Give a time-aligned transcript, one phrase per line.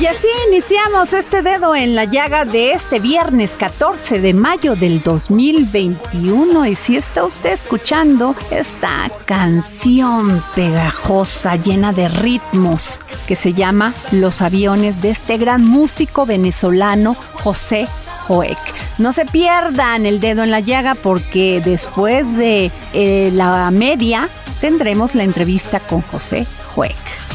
[0.00, 5.02] Y así iniciamos este dedo en la llaga de este viernes 14 de mayo del
[5.02, 6.66] 2021.
[6.66, 14.42] Y si está usted escuchando esta canción pegajosa, llena de ritmos, que se llama Los
[14.42, 17.88] aviones de este gran músico venezolano José
[18.26, 18.58] Joek.
[18.98, 24.28] No se pierdan el dedo en la llaga porque después de eh, la media
[24.60, 27.25] tendremos la entrevista con José Joek.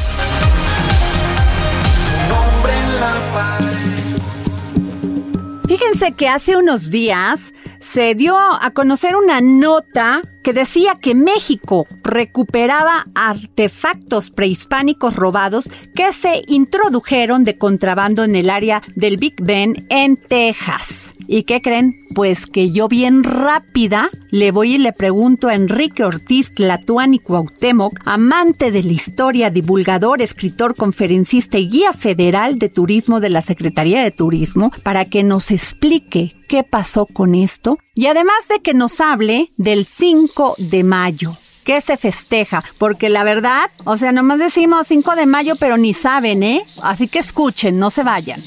[5.71, 11.85] Fíjense que hace unos días se dio a conocer una nota que decía que México
[12.03, 19.85] recuperaba artefactos prehispánicos robados que se introdujeron de contrabando en el área del Big Ben
[19.89, 21.13] en Texas.
[21.27, 21.95] ¿Y qué creen?
[22.13, 27.99] Pues que yo bien rápida le voy y le pregunto a Enrique Ortiz Tlatuani Cuauhtémoc,
[28.05, 34.03] amante de la historia, divulgador, escritor, conferencista y guía federal de turismo de la Secretaría
[34.03, 38.99] de Turismo, para que nos explique qué pasó con esto y además de que nos
[39.01, 41.37] hable del 5 de mayo.
[41.63, 42.63] ¿Qué se festeja?
[42.79, 46.63] Porque la verdad, o sea, nomás decimos 5 de mayo, pero ni saben, ¿eh?
[46.81, 48.41] Así que escuchen, no se vayan.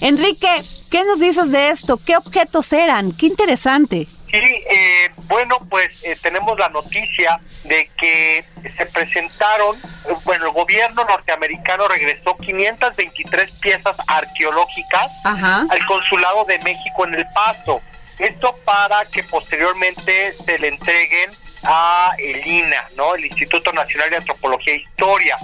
[0.00, 0.48] Enrique,
[0.90, 1.98] ¿qué nos dices de esto?
[2.04, 3.12] ¿Qué objetos eran?
[3.12, 4.08] Qué interesante.
[4.32, 8.42] Sí, eh, bueno, pues eh, tenemos la noticia de que
[8.76, 9.76] se presentaron,
[10.24, 15.66] bueno, el gobierno norteamericano regresó 523 piezas arqueológicas Ajá.
[15.68, 17.82] al consulado de México en El Paso.
[18.18, 21.30] Esto para que posteriormente se le entreguen
[21.64, 23.14] a el INA, ¿no?
[23.14, 25.36] El Instituto Nacional de Antropología e Historia.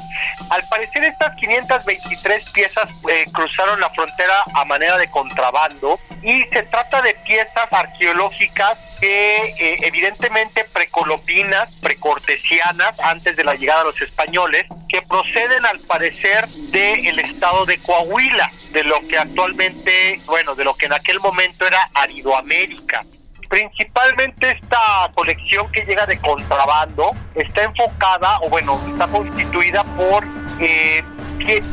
[0.50, 6.62] Al parecer estas 523 piezas eh, cruzaron la frontera a manera de contrabando y se
[6.64, 14.00] trata de piezas arqueológicas que eh, evidentemente precolombinas, precortesianas, antes de la llegada de los
[14.00, 20.64] españoles, que proceden al parecer del estado de Coahuila, de lo que actualmente, bueno, de
[20.64, 23.04] lo que en aquel momento era Aridoamérica
[23.48, 30.24] principalmente esta colección que llega de contrabando está enfocada o bueno está constituida por
[30.60, 31.02] eh,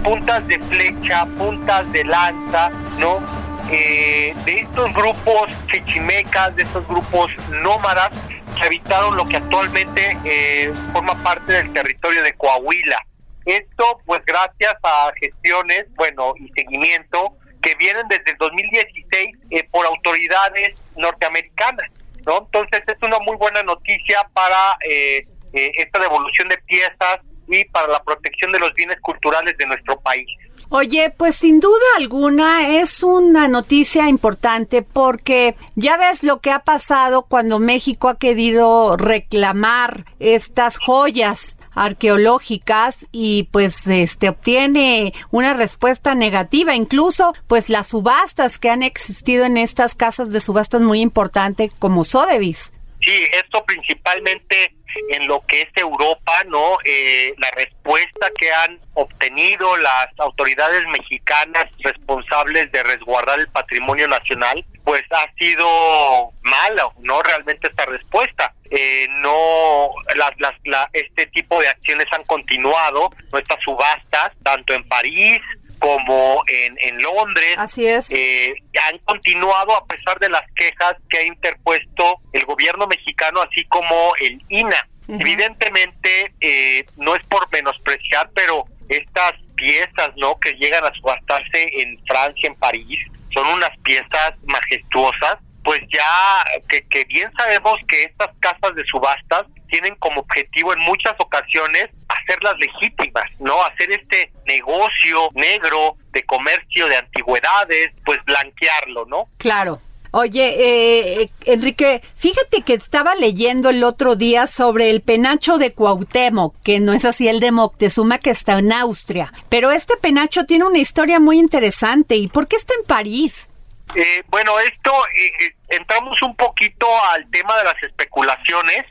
[0.03, 7.31] puntas de flecha puntas de lanza no Eh, de estos grupos chichimecas de estos grupos
[7.49, 8.11] nómadas
[8.55, 12.99] que habitaron lo que actualmente eh, forma parte del territorio de Coahuila.
[13.43, 19.87] Esto pues gracias a gestiones bueno y seguimiento que vienen desde el 2016 eh, por
[19.87, 21.89] autoridades norteamericanas,
[22.23, 22.37] ¿no?
[22.37, 27.87] Entonces es una muy buena noticia para eh, eh, esta devolución de piezas y para
[27.87, 30.27] la protección de los bienes culturales de nuestro país.
[30.69, 36.59] Oye, pues sin duda alguna es una noticia importante porque ya ves lo que ha
[36.59, 46.15] pasado cuando México ha querido reclamar estas joyas arqueológicas y pues este obtiene una respuesta
[46.15, 51.71] negativa, incluso pues las subastas que han existido en estas casas de subastas muy importantes
[51.77, 52.73] como Sotheby's.
[53.01, 54.74] Sí, esto principalmente
[55.09, 56.77] en lo que es Europa, ¿no?
[56.83, 64.63] Eh, la respuesta que han obtenido las autoridades mexicanas responsables de resguardar el patrimonio nacional,
[64.83, 67.21] pues ha sido mala, ¿no?
[67.21, 68.53] Realmente esta respuesta.
[68.69, 73.39] Eh, no, las, las, la, este tipo de acciones han continuado, ¿no?
[73.39, 75.41] Estas subastas, tanto en París
[75.85, 77.53] como en, en Londres.
[77.57, 78.09] Así es.
[78.11, 78.55] Eh,
[78.89, 84.13] han continuado a pesar de las quejas que ha interpuesto el gobierno mexicano, así como
[84.19, 84.87] el INA.
[85.07, 90.39] Evidentemente, eh, no es por menospreciar, pero estas piezas, ¿no?
[90.39, 92.99] Que llegan a subastarse en Francia, en París,
[93.31, 99.45] son unas piezas majestuosas, pues ya que, que bien sabemos que estas casas de subastas
[99.67, 103.63] tienen como objetivo en muchas ocasiones hacerlas legítimas, ¿no?
[103.63, 109.25] Hacer este negocio negro de comercio de antigüedades, pues blanquearlo, ¿no?
[109.37, 109.81] Claro.
[110.17, 116.55] Oye, eh, Enrique, fíjate que estaba leyendo el otro día sobre el penacho de Cuauhtémoc,
[116.63, 120.63] que no es así el de Moctezuma que está en Austria, pero este penacho tiene
[120.63, 122.15] una historia muy interesante.
[122.15, 123.49] ¿Y por qué está en París?
[123.93, 128.83] Eh, bueno, esto eh, eh, entramos un poquito al tema de las especulaciones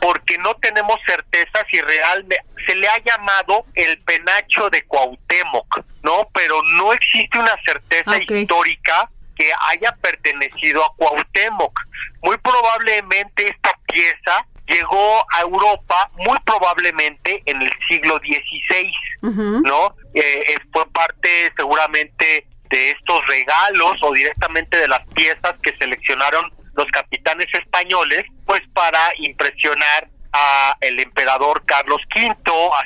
[0.00, 6.28] porque no tenemos certeza si realmente se le ha llamado el penacho de Cuauhtémoc, ¿no?
[6.32, 11.78] Pero no existe una certeza histórica que haya pertenecido a Cuauhtémoc.
[12.22, 18.92] Muy probablemente esta pieza llegó a Europa muy probablemente en el siglo XVI,
[19.62, 19.94] ¿no?
[20.72, 27.48] fue parte seguramente de estos regalos o directamente de las piezas que seleccionaron los capitanes
[27.52, 32.34] españoles, pues para impresionar a el emperador Carlos V,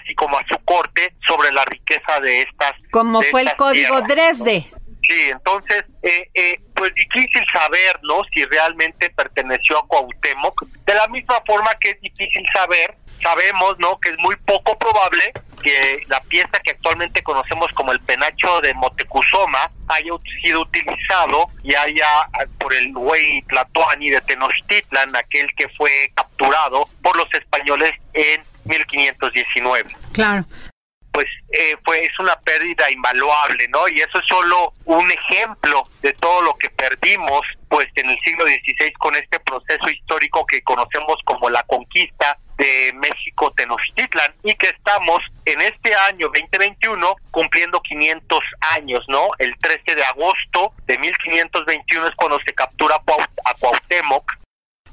[0.00, 2.72] así como a su corte, sobre la riqueza de estas.
[2.90, 4.66] Como fue el código Dresde.
[5.02, 8.22] Sí, entonces, eh, eh, pues difícil saber, ¿no?
[8.32, 10.66] Si realmente perteneció a Cuauhtémoc.
[10.84, 13.98] De la misma forma que es difícil saber sabemos, ¿no?
[13.98, 15.32] Que es muy poco probable
[15.62, 20.10] que la pieza que actualmente conocemos como el penacho de Motecuzoma haya
[20.42, 22.06] sido utilizado y haya
[22.58, 29.90] por el güey Tlatoani de Tenochtitlan, aquel que fue capturado por los españoles en 1519.
[30.12, 30.44] Claro
[31.14, 33.86] pues eh, fue es una pérdida invaluable, ¿no?
[33.86, 38.44] Y eso es solo un ejemplo de todo lo que perdimos, pues en el siglo
[38.44, 44.70] XVI con este proceso histórico que conocemos como la conquista de México Tenochtitlan y que
[44.70, 48.40] estamos en este año 2021 cumpliendo 500
[48.74, 49.28] años, ¿no?
[49.38, 54.32] El 13 de agosto de 1521 es cuando se captura a Cuauhtémoc.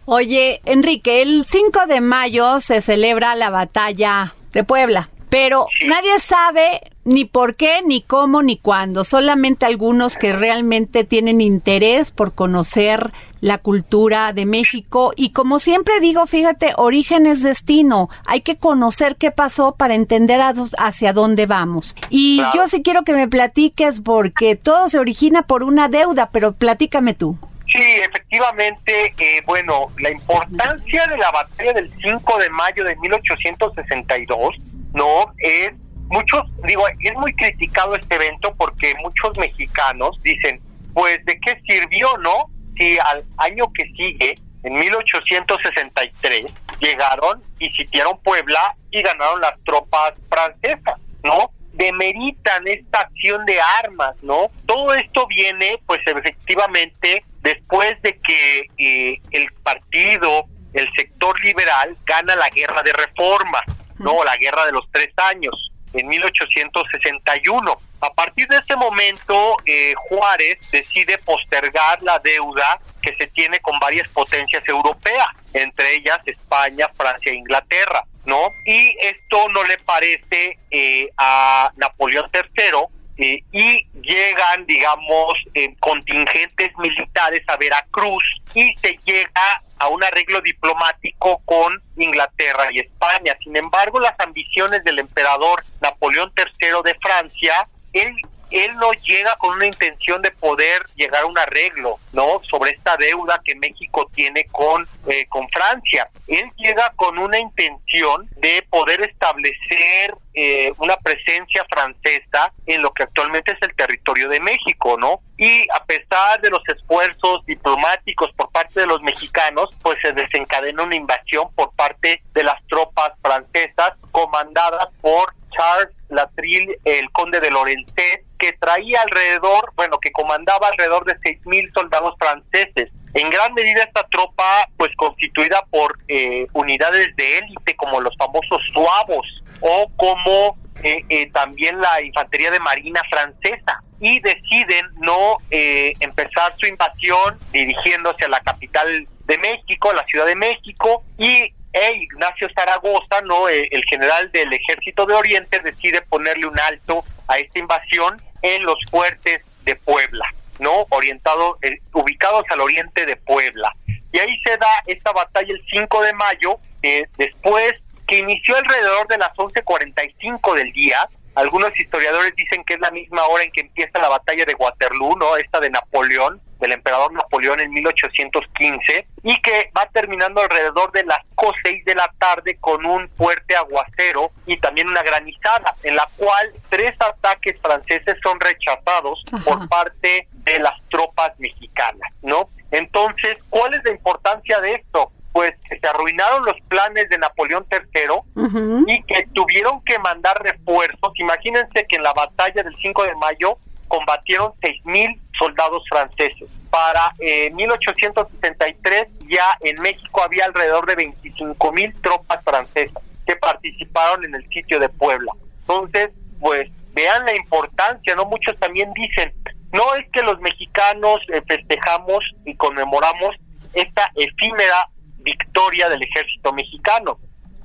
[0.06, 5.10] Oye, Enrique, el 5 de mayo se celebra la batalla de Puebla.
[5.32, 9.06] Pero nadie sabe ni por qué, ni cómo, ni cuándo.
[9.06, 15.14] Solamente algunos que realmente tienen interés por conocer la cultura de México.
[15.16, 18.10] Y como siempre digo, fíjate, origen es destino.
[18.26, 21.96] Hay que conocer qué pasó para entender hacia dónde vamos.
[22.10, 26.52] Y yo sí quiero que me platiques porque todo se origina por una deuda, pero
[26.52, 27.38] platícame tú.
[27.72, 34.58] Sí, efectivamente, eh, bueno, la importancia de la batalla del 5 de mayo de 1862
[34.94, 35.34] ¿no?
[35.38, 35.74] Es
[36.12, 40.62] muchos, digo, es muy criticado este evento porque muchos mexicanos dicen,
[40.94, 42.50] pues, ¿de qué sirvió, no?
[42.78, 46.46] Si al año que sigue, en 1863,
[46.80, 51.52] llegaron y sitiaron Puebla y ganaron las tropas francesas, ¿no?
[51.74, 54.52] Demeritan esta acción de armas, ¿no?
[54.66, 62.36] Todo esto viene, pues, efectivamente, después de que eh, el partido, el sector liberal, gana
[62.36, 63.62] la guerra de reforma,
[64.02, 64.24] ¿no?
[64.24, 67.78] La guerra de los tres años, en 1861.
[68.02, 73.80] A partir de ese momento, eh, Juárez decide postergar la deuda que se tiene con
[73.80, 78.52] varias potencias europeas, entre ellas España, Francia e Inglaterra, ¿no?
[78.66, 85.34] Y esto no le parece eh, a Napoleón III eh, y llegan, digamos,
[85.80, 93.36] contingentes militares a Veracruz y se llega a un arreglo diplomático con Inglaterra y España.
[93.44, 98.14] Sin embargo, las ambiciones del emperador Napoleón III de Francia, él
[98.52, 102.42] él no llega con una intención de poder llegar a un arreglo, ¿no?
[102.50, 106.10] Sobre esta deuda que México tiene con, eh, con Francia.
[106.28, 113.04] Él llega con una intención de poder establecer eh, una presencia francesa en lo que
[113.04, 115.22] actualmente es el territorio de México, ¿no?
[115.38, 120.84] Y a pesar de los esfuerzos diplomáticos por parte de los mexicanos, pues se desencadena
[120.84, 127.52] una invasión por parte de las tropas francesas comandadas por Charles Latrille, el conde de
[127.52, 132.90] Lorenzet, que traía alrededor, bueno, que comandaba alrededor de seis mil soldados franceses.
[133.14, 138.60] En gran medida esta tropa, pues constituida por eh, unidades de élite como los famosos
[138.74, 146.56] suavos o como eh, eh, también la infantería de marina francesa y deciden no empezar
[146.58, 152.50] su invasión dirigiéndose a la capital de México, la Ciudad de México y e Ignacio
[152.54, 157.60] Zaragoza, no eh, el general del Ejército de Oriente, decide ponerle un alto a esta
[157.60, 160.26] invasión en los fuertes de Puebla,
[160.60, 163.74] no orientado, eh, ubicados al oriente de Puebla.
[164.12, 167.74] Y ahí se da esta batalla el 5 de mayo eh, después
[168.08, 171.08] que inició alrededor de las 11.45 del día.
[171.36, 175.16] Algunos historiadores dicen que es la misma hora en que empieza la batalla de Waterloo,
[175.18, 175.38] ¿no?
[175.38, 181.20] Esta de Napoleón, del emperador Napoleón en 1815, y que va terminando alrededor de las
[181.64, 186.52] 6 de la tarde con un fuerte aguacero y también una granizada, en la cual
[186.70, 192.50] tres ataques franceses son rechazados por parte de las tropas mexicanas, ¿no?
[192.70, 195.12] Entonces, ¿cuál es la importancia de esto?
[195.34, 201.14] pues que se arruinaron los planes de Napoleón III y que tuvieron que mandar refuerzos.
[201.16, 203.58] Imagínense que en la batalla del 5 de mayo
[203.92, 206.50] combatieron 6.000 soldados franceses.
[206.70, 214.36] Para eh, 1863 ya en México había alrededor de 25.000 tropas francesas que participaron en
[214.36, 215.34] el sitio de Puebla.
[215.60, 218.26] Entonces, pues vean la importancia, ¿no?
[218.26, 219.34] Muchos también dicen,
[219.74, 223.36] no es que los mexicanos eh, festejamos y conmemoramos
[223.74, 227.20] esta efímera victoria del ejército mexicano.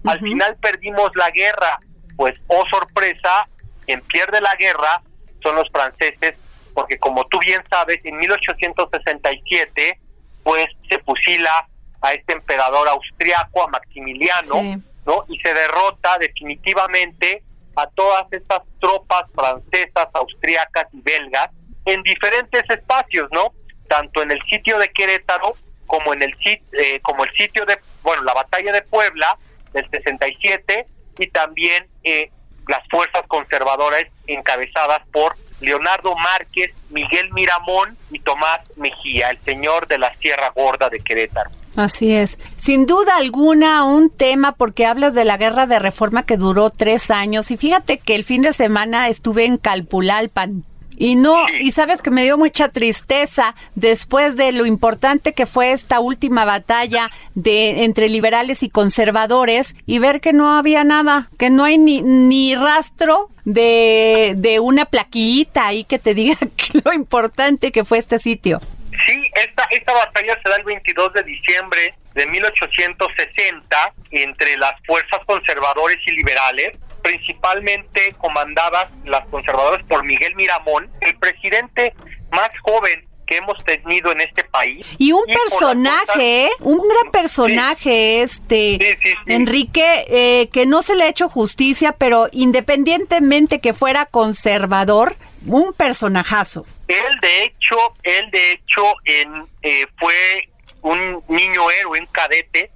[0.04, 1.78] Al final perdimos la guerra,
[2.16, 3.48] pues, oh sorpresa,
[3.84, 5.02] quien pierde la guerra
[5.46, 6.38] son los franceses,
[6.74, 10.00] porque como tú bien sabes, en 1867,
[10.42, 11.68] pues, se fusila
[12.02, 15.24] a este emperador austriaco, a Maximiliano, ¿no?
[15.28, 17.42] Y se derrota definitivamente
[17.76, 21.50] a todas estas tropas francesas, austriacas y belgas
[21.84, 23.52] en diferentes espacios, ¿no?
[23.88, 25.54] Tanto en el sitio de Querétaro
[25.86, 29.38] como en el eh, como el sitio de bueno la batalla de Puebla
[29.72, 30.86] del 67
[31.18, 32.30] y también eh,
[32.68, 39.98] las fuerzas conservadoras encabezadas por Leonardo Márquez, Miguel Miramón y Tomás Mejía, el señor de
[39.98, 41.50] la Sierra Gorda de Querétaro.
[41.76, 42.38] Así es.
[42.56, 47.10] Sin duda alguna, un tema porque hablas de la guerra de reforma que duró tres
[47.10, 47.50] años.
[47.50, 50.64] Y fíjate que el fin de semana estuve en Calpulalpan,
[50.96, 55.72] y no, y sabes que me dio mucha tristeza después de lo importante que fue
[55.72, 61.50] esta última batalla de entre liberales y conservadores y ver que no había nada, que
[61.50, 66.36] no hay ni, ni rastro de, de una plaquita ahí que te diga
[66.84, 68.60] lo importante que fue este sitio.
[69.06, 75.20] Sí, esta, esta batalla se da el 22 de diciembre de 1860 entre las fuerzas
[75.26, 76.72] conservadores y liberales
[77.06, 81.94] principalmente comandadas las conservadoras por Miguel Miramón, el presidente
[82.32, 84.84] más joven que hemos tenido en este país.
[84.98, 86.50] Y un personaje, ¿eh?
[86.60, 93.60] un gran personaje este, Enrique, eh, que no se le ha hecho justicia, pero independientemente
[93.60, 95.14] que fuera conservador,
[95.46, 96.66] un personajazo.
[96.88, 100.48] Él de hecho, él de hecho en, eh, fue
[100.82, 102.72] un niño héroe, un cadete.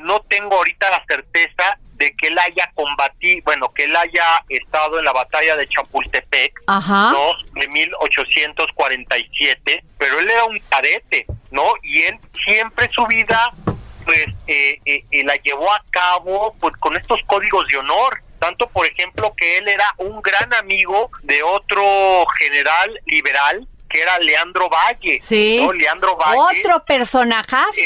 [0.00, 4.98] no tengo ahorita la certeza de que él haya combatido, bueno, que él haya estado
[4.98, 7.28] en la batalla de Chapultepec, ¿no?
[7.54, 11.74] De 1847, pero él era un cadete, ¿no?
[11.82, 13.52] Y él siempre su vida,
[14.04, 18.22] pues, eh, eh, eh, la llevó a cabo pues, con estos códigos de honor.
[18.38, 24.18] Tanto, por ejemplo, que él era un gran amigo de otro general liberal, que era
[24.18, 25.18] Leandro Valle.
[25.22, 25.66] Sí.
[25.74, 26.60] Leandro Valle.
[26.60, 27.80] Otro personajazo.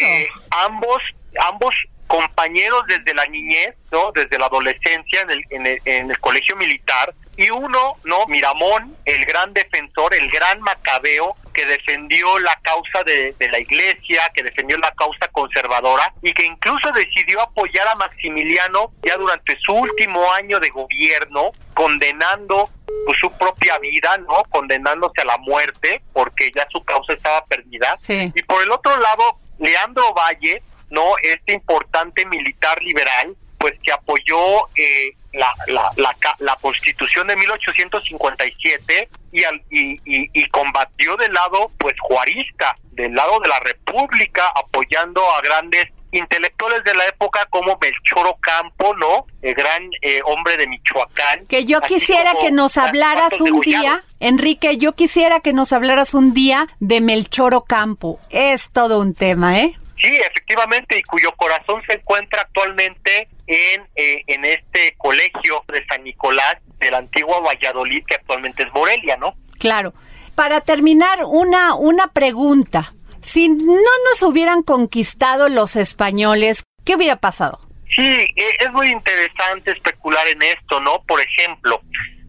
[0.51, 1.01] ambos
[1.39, 1.75] ambos
[2.11, 4.11] compañeros desde la niñez, ¿no?
[4.11, 7.15] Desde la adolescencia en el, en el, en el colegio militar.
[7.37, 8.27] Y uno, ¿no?
[8.27, 14.23] Miramón, el gran defensor, el gran macabeo, que defendió la causa de, de, la iglesia,
[14.35, 19.73] que defendió la causa conservadora y que incluso decidió apoyar a Maximiliano ya durante su
[19.73, 22.69] último año de gobierno, condenando
[23.07, 24.43] pues, su propia vida, ¿no?
[24.51, 27.97] Condenándose a la muerte porque ya su causa estaba perdida.
[28.09, 34.69] Y por el otro lado, Leandro Valle, no este importante militar liberal pues que apoyó
[34.77, 41.33] eh, la, la, la, la, constitución de 1857 y, al, y, y, y, combatió del
[41.33, 47.47] lado pues juarista, del lado de la república, apoyando a grandes intelectuales de la época
[47.51, 49.27] como Melchor Ocampo, ¿no?
[49.43, 51.47] El gran eh, hombre de Michoacán.
[51.47, 56.35] Que yo quisiera que nos hablaras un día, Enrique, yo quisiera que nos hablaras un
[56.35, 58.19] día de Melchor Ocampo.
[58.31, 59.77] Es todo un tema, ¿eh?
[60.01, 66.05] Sí, efectivamente, y cuyo corazón se encuentra actualmente en, eh, en este colegio de San
[66.05, 69.35] Nicolás de la antigua Valladolid, que actualmente es Morelia, ¿no?
[69.59, 69.93] Claro.
[70.35, 72.95] Para terminar, una, una pregunta.
[73.21, 77.59] Si no nos hubieran conquistado los españoles, ¿qué hubiera pasado?
[77.95, 81.03] Sí, e, es muy interesante especular en esto, ¿no?
[81.07, 81.83] Por ejemplo,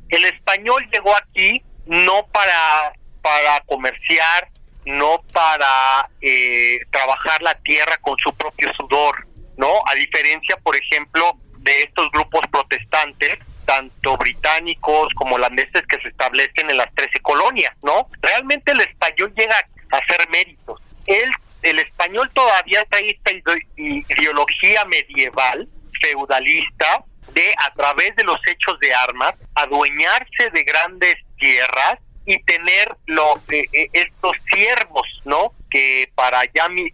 [0.09, 4.49] el español llegó aquí no para, para comerciar,
[4.85, 9.81] no para eh, trabajar la tierra con su propio sudor, ¿no?
[9.85, 16.69] A diferencia, por ejemplo, de estos grupos protestantes, tanto británicos como holandeses que se establecen
[16.69, 18.09] en las 13 colonias, ¿no?
[18.21, 19.55] Realmente el español llega
[19.91, 20.81] a hacer méritos.
[21.05, 21.29] Él
[21.61, 23.31] el español todavía trae esta
[23.75, 25.67] ideología medieval,
[26.01, 31.99] feudalista, de a través de los hechos de armas, adueñarse de grandes tierras
[32.31, 35.53] y tener lo, eh, estos siervos, ¿no?
[35.69, 36.41] Que para,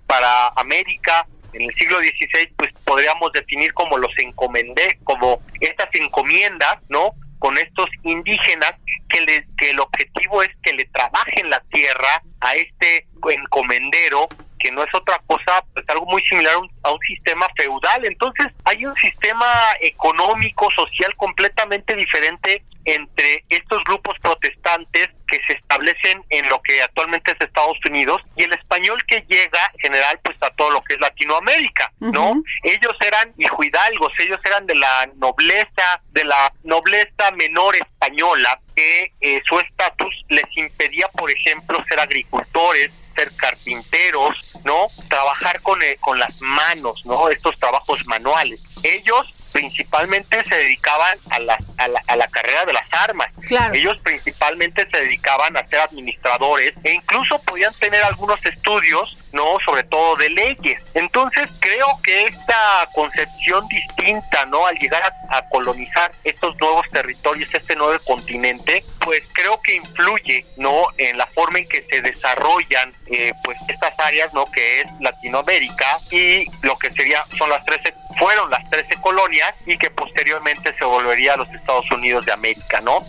[0.07, 6.77] para América en el siglo XVI, pues podríamos definir como los encomendé, como estas encomiendas,
[6.89, 7.11] ¿no?
[7.37, 8.73] Con estos indígenas
[9.09, 14.27] que, le, que el objetivo es que le trabajen la tierra a este encomendero
[14.59, 18.05] que no es otra cosa, pues algo muy similar a un, sistema feudal.
[18.05, 19.45] Entonces hay un sistema
[19.79, 27.31] económico, social completamente diferente entre estos grupos protestantes que se establecen en lo que actualmente
[27.31, 30.93] es Estados Unidos y el español que llega en general pues a todo lo que
[30.93, 32.41] es Latinoamérica, ¿no?
[32.63, 39.11] Ellos eran hijo hidalgos, ellos eran de la nobleza, de la nobleza menor española que
[39.19, 44.87] eh, su estatus les impedía, por ejemplo, ser agricultores, ser carpinteros, ¿no?
[45.09, 47.29] Trabajar con, eh, con las manos, ¿no?
[47.29, 48.61] Estos trabajos manuales.
[48.83, 53.31] Ellos principalmente se dedicaban a la, a la, a la carrera de las armas.
[53.73, 59.83] Ellos principalmente se dedicaban a ser administradores e incluso podían tener algunos estudios, no, sobre
[59.83, 60.81] todo de leyes.
[60.95, 67.75] Entonces creo que esta concepción distinta, no, al llegar a, colonizar estos nuevos territorios, este
[67.75, 73.31] nuevo continente, pues creo que influye, no, en la forma en que se desarrollan, eh,
[73.43, 78.49] pues estas áreas, no, que es Latinoamérica y lo que sería son las 13 fueron
[78.49, 83.05] las 13 colonias y que posteriormente se volvería a los Estados Unidos de América, ¿no?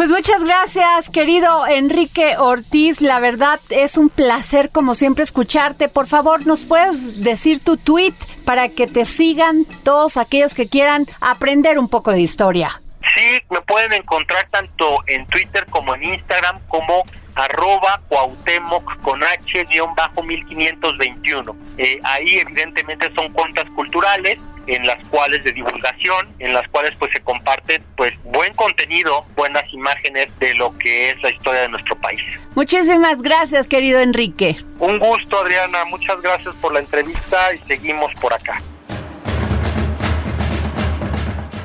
[0.00, 3.02] Pues muchas gracias, querido Enrique Ortiz.
[3.02, 5.90] La verdad es un placer, como siempre, escucharte.
[5.90, 8.14] Por favor, ¿nos puedes decir tu tweet
[8.46, 12.80] para que te sigan todos aquellos que quieran aprender un poco de historia?
[13.14, 17.04] Sí, me pueden encontrar tanto en Twitter como en Instagram como
[17.34, 21.54] arroba Cuauhtémoc con H guion bajo 1521.
[21.76, 24.38] Eh, ahí evidentemente son cuentas culturales
[24.70, 29.64] en las cuales de divulgación, en las cuales pues se comparte pues buen contenido, buenas
[29.72, 32.22] imágenes de lo que es la historia de nuestro país.
[32.54, 34.56] Muchísimas gracias, querido Enrique.
[34.78, 38.62] Un gusto, Adriana, muchas gracias por la entrevista y seguimos por acá.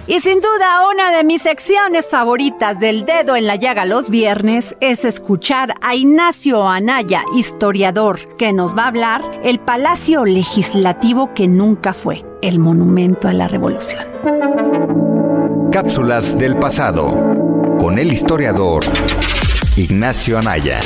[0.07, 4.77] Y sin duda, una de mis secciones favoritas del dedo en la llaga los viernes
[4.79, 11.47] es escuchar a Ignacio Anaya, historiador, que nos va a hablar el Palacio Legislativo que
[11.47, 14.03] nunca fue, el monumento a la revolución.
[15.71, 17.09] Cápsulas del pasado,
[17.79, 18.83] con el historiador
[19.75, 20.81] Ignacio Anaya.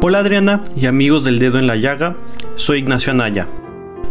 [0.00, 2.14] Hola Adriana y amigos del dedo en la llaga,
[2.54, 3.48] soy Ignacio Anaya.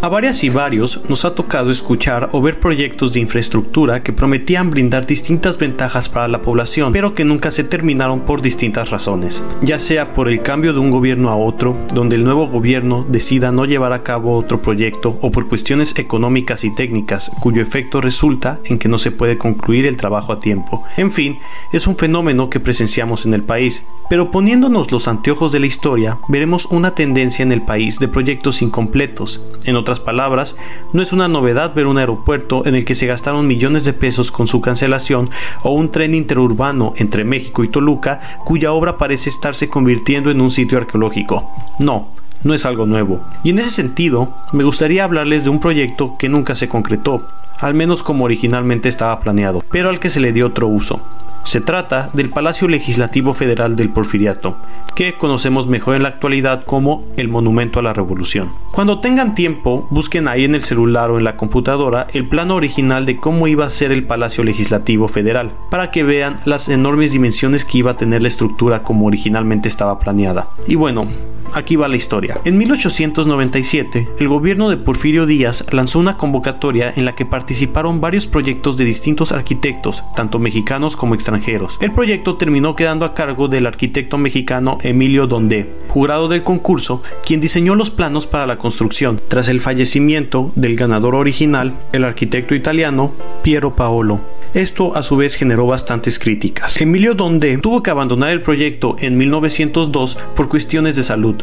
[0.04, 4.72] A varias y varios nos ha tocado escuchar o ver proyectos de infraestructura que prometían
[4.72, 9.78] brindar distintas ventajas para la población, pero que nunca se terminaron por distintas razones, ya
[9.78, 13.66] sea por el cambio de un gobierno a otro, donde el nuevo gobierno decida no
[13.66, 18.80] llevar a cabo otro proyecto, o por cuestiones económicas y técnicas, cuyo efecto resulta en
[18.80, 20.84] que no se puede concluir el trabajo a tiempo.
[20.98, 21.38] En fin,
[21.74, 26.18] es un fenómeno que presenciamos en el país, pero poniéndonos los anteojos de la historia,
[26.28, 29.40] veremos una tendencia en el país de proyectos incompletos.
[29.64, 30.56] En palabras,
[30.94, 34.32] no es una novedad ver un aeropuerto en el que se gastaron millones de pesos
[34.32, 35.30] con su cancelación
[35.64, 40.52] o un tren interurbano entre México y Toluca cuya obra parece estarse convirtiendo en un
[40.52, 41.50] sitio arqueológico.
[41.80, 42.10] No,
[42.44, 43.22] no es algo nuevo.
[43.44, 47.28] Y en ese sentido, me gustaría hablarles de un proyecto que nunca se concretó,
[47.60, 51.02] al menos como originalmente estaba planeado, pero al que se le dio otro uso.
[51.44, 54.58] Se trata del Palacio Legislativo Federal del Porfiriato,
[54.96, 58.52] que conocemos mejor en la actualidad como el Monumento a la Revolución.
[58.72, 63.06] Cuando tengan tiempo, busquen ahí en el celular o en la computadora el plano original
[63.06, 67.66] de cómo iba a ser el Palacio Legislativo Federal, para que vean las enormes dimensiones
[67.66, 70.48] que iba a tener la estructura como originalmente estaba planeada.
[70.68, 71.08] Y bueno,
[71.54, 72.40] Aquí va la historia.
[72.46, 78.26] En 1897, el gobierno de Porfirio Díaz lanzó una convocatoria en la que participaron varios
[78.26, 81.31] proyectos de distintos arquitectos, tanto mexicanos como extranjeros.
[81.80, 87.42] El proyecto terminó quedando a cargo del arquitecto mexicano Emilio Dondé, jurado del concurso, quien
[87.42, 93.12] diseñó los planos para la construcción, tras el fallecimiento del ganador original, el arquitecto italiano
[93.44, 94.20] Piero Paolo.
[94.54, 96.80] Esto a su vez generó bastantes críticas.
[96.82, 101.36] Emilio Dondé tuvo que abandonar el proyecto en 1902 por cuestiones de salud.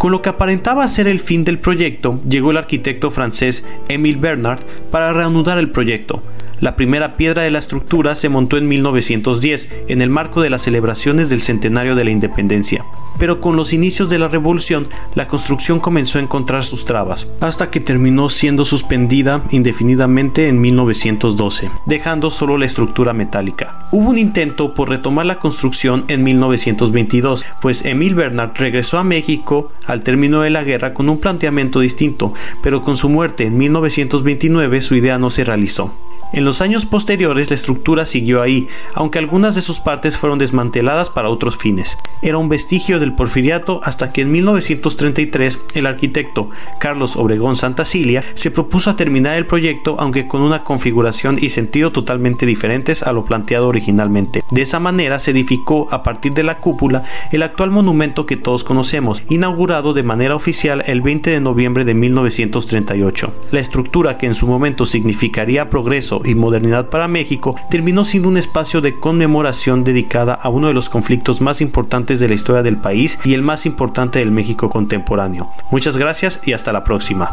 [0.00, 4.60] Con lo que aparentaba ser el fin del proyecto, llegó el arquitecto francés Émile Bernard
[4.90, 6.22] para reanudar el proyecto.
[6.60, 10.60] La primera piedra de la estructura se montó en 1910, en el marco de las
[10.60, 12.84] celebraciones del centenario de la independencia.
[13.18, 17.70] Pero con los inicios de la revolución, la construcción comenzó a encontrar sus trabas, hasta
[17.70, 23.88] que terminó siendo suspendida indefinidamente en 1912, dejando solo la estructura metálica.
[23.90, 29.72] Hubo un intento por retomar la construcción en 1922, pues Emil Bernard regresó a México
[29.86, 34.82] al término de la guerra con un planteamiento distinto, pero con su muerte en 1929
[34.82, 35.94] su idea no se realizó.
[36.32, 41.10] En los años posteriores la estructura siguió ahí, aunque algunas de sus partes fueron desmanteladas
[41.10, 41.96] para otros fines.
[42.22, 48.50] Era un vestigio del porfiriato hasta que en 1933 el arquitecto Carlos Obregón Santacilia se
[48.50, 53.68] propuso terminar el proyecto aunque con una configuración y sentido totalmente diferentes a lo planteado
[53.68, 54.44] originalmente.
[54.50, 58.64] De esa manera se edificó a partir de la cúpula el actual monumento que todos
[58.64, 63.34] conocemos, inaugurado de manera oficial el 20 de noviembre de 1938.
[63.50, 68.36] La estructura que en su momento significaría progreso y modernidad para México, terminó siendo un
[68.36, 72.76] espacio de conmemoración dedicada a uno de los conflictos más importantes de la historia del
[72.76, 75.50] país y el más importante del México contemporáneo.
[75.70, 77.30] Muchas gracias y hasta la próxima.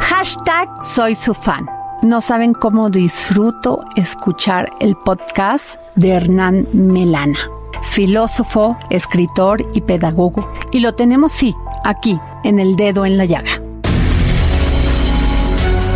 [0.00, 1.66] Hashtag soy su fan.
[2.02, 7.38] No saben cómo disfruto escuchar el podcast de Hernán Melana,
[7.82, 10.48] filósofo, escritor y pedagogo.
[10.70, 13.67] Y lo tenemos, sí, aquí, en el dedo en la llaga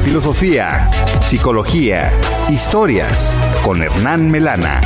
[0.05, 2.13] filosofía, psicología,
[2.51, 3.13] historias
[3.63, 4.81] con Hernán Melana.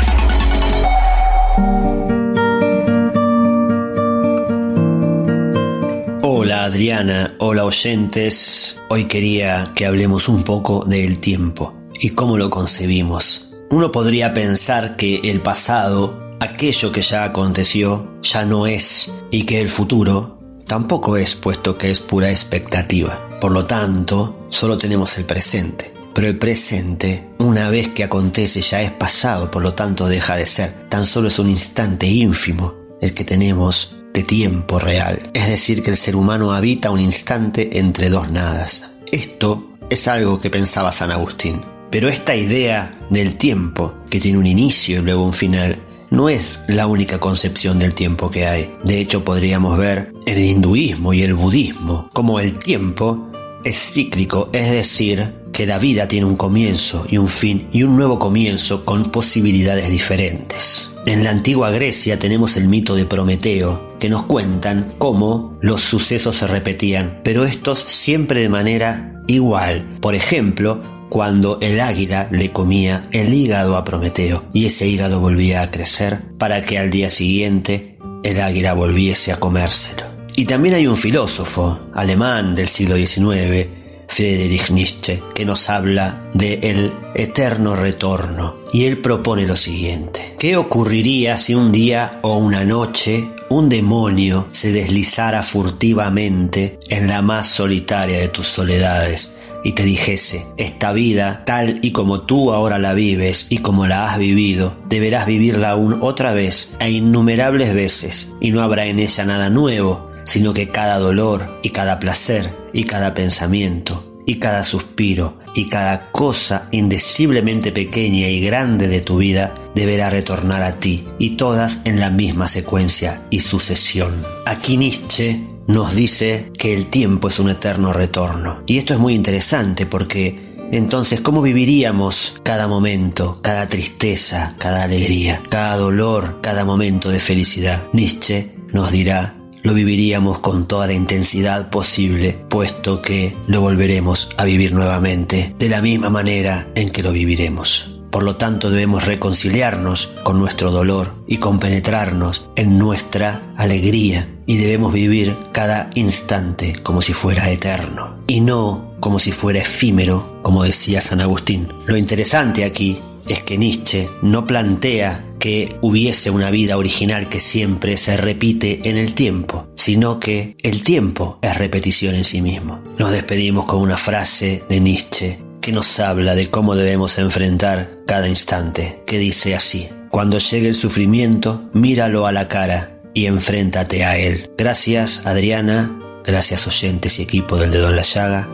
[6.22, 8.82] Hola Adriana, hola oyentes.
[8.90, 13.56] Hoy quería que hablemos un poco del tiempo y cómo lo concebimos.
[13.70, 19.62] Uno podría pensar que el pasado, aquello que ya aconteció, ya no es y que
[19.62, 20.35] el futuro
[20.66, 23.38] tampoco es puesto que es pura expectativa.
[23.40, 25.92] Por lo tanto, solo tenemos el presente.
[26.14, 30.46] Pero el presente, una vez que acontece, ya es pasado, por lo tanto deja de
[30.46, 30.88] ser.
[30.88, 35.20] Tan solo es un instante ínfimo el que tenemos de tiempo real.
[35.34, 38.82] Es decir, que el ser humano habita un instante entre dos nadas.
[39.12, 41.62] Esto es algo que pensaba San Agustín.
[41.90, 45.78] Pero esta idea del tiempo, que tiene un inicio y luego un final,
[46.10, 48.74] no es la única concepción del tiempo que hay.
[48.84, 53.30] De hecho, podríamos ver en el hinduismo y el budismo como el tiempo
[53.64, 57.96] es cíclico, es decir, que la vida tiene un comienzo y un fin y un
[57.96, 60.92] nuevo comienzo con posibilidades diferentes.
[61.06, 66.36] En la antigua Grecia tenemos el mito de Prometeo, que nos cuentan cómo los sucesos
[66.36, 69.98] se repetían, pero estos siempre de manera igual.
[70.00, 75.62] Por ejemplo, cuando el águila le comía el hígado a Prometeo y ese hígado volvía
[75.62, 80.04] a crecer para que al día siguiente el águila volviese a comérselo.
[80.34, 83.66] Y también hay un filósofo alemán del siglo XIX,
[84.08, 88.56] Friedrich Nietzsche, que nos habla de el eterno retorno.
[88.72, 90.34] Y él propone lo siguiente.
[90.38, 97.22] ¿Qué ocurriría si un día o una noche un demonio se deslizara furtivamente en la
[97.22, 99.35] más solitaria de tus soledades
[99.66, 104.08] y te dijese, esta vida, tal y como tú ahora la vives y como la
[104.08, 109.24] has vivido, deberás vivirla aún otra vez e innumerables veces, y no habrá en ella
[109.24, 115.38] nada nuevo, sino que cada dolor y cada placer y cada pensamiento y cada suspiro
[115.56, 121.30] y cada cosa indeciblemente pequeña y grande de tu vida deberá retornar a ti, y
[121.30, 124.14] todas en la misma secuencia y sucesión.
[124.44, 128.62] Aquí Nietzsche nos dice que el tiempo es un eterno retorno.
[128.66, 135.40] Y esto es muy interesante porque entonces, ¿cómo viviríamos cada momento, cada tristeza, cada alegría,
[135.48, 137.84] cada dolor, cada momento de felicidad?
[137.92, 144.44] Nietzsche nos dirá, lo viviríamos con toda la intensidad posible, puesto que lo volveremos a
[144.44, 147.95] vivir nuevamente de la misma manera en que lo viviremos.
[148.10, 154.92] Por lo tanto debemos reconciliarnos con nuestro dolor y compenetrarnos en nuestra alegría y debemos
[154.92, 161.00] vivir cada instante como si fuera eterno y no como si fuera efímero, como decía
[161.00, 161.68] San Agustín.
[161.86, 167.98] Lo interesante aquí es que Nietzsche no plantea que hubiese una vida original que siempre
[167.98, 172.80] se repite en el tiempo, sino que el tiempo es repetición en sí mismo.
[172.98, 178.28] Nos despedimos con una frase de Nietzsche que nos habla de cómo debemos enfrentar cada
[178.28, 184.16] instante, que dice así, cuando llegue el sufrimiento, míralo a la cara y enfréntate a
[184.16, 184.48] él.
[184.56, 185.90] Gracias Adriana,
[186.24, 188.48] gracias oyentes y equipo del dedo en la llaga.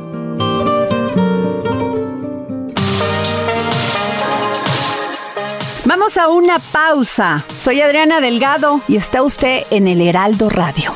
[5.85, 7.45] Vamos a una pausa.
[7.59, 10.95] Soy Adriana Delgado y está usted en el Heraldo Radio.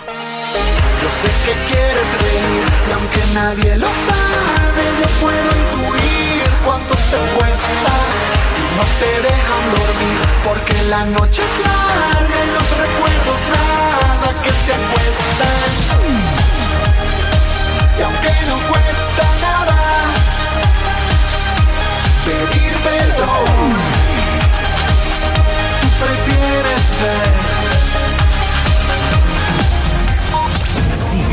[1.02, 6.05] Yo sé que quieres reír y aunque nadie lo sabe, yo puedo intuir
[6.66, 7.92] cuánto te cuesta
[8.58, 14.50] y no te dejan dormir porque la noche es larga y los recuerdos nada que
[14.50, 15.70] se acuestan.
[17.98, 19.78] Y aunque no cuesta nada
[22.26, 23.70] pedir perdón,
[25.80, 27.55] tú prefieres ver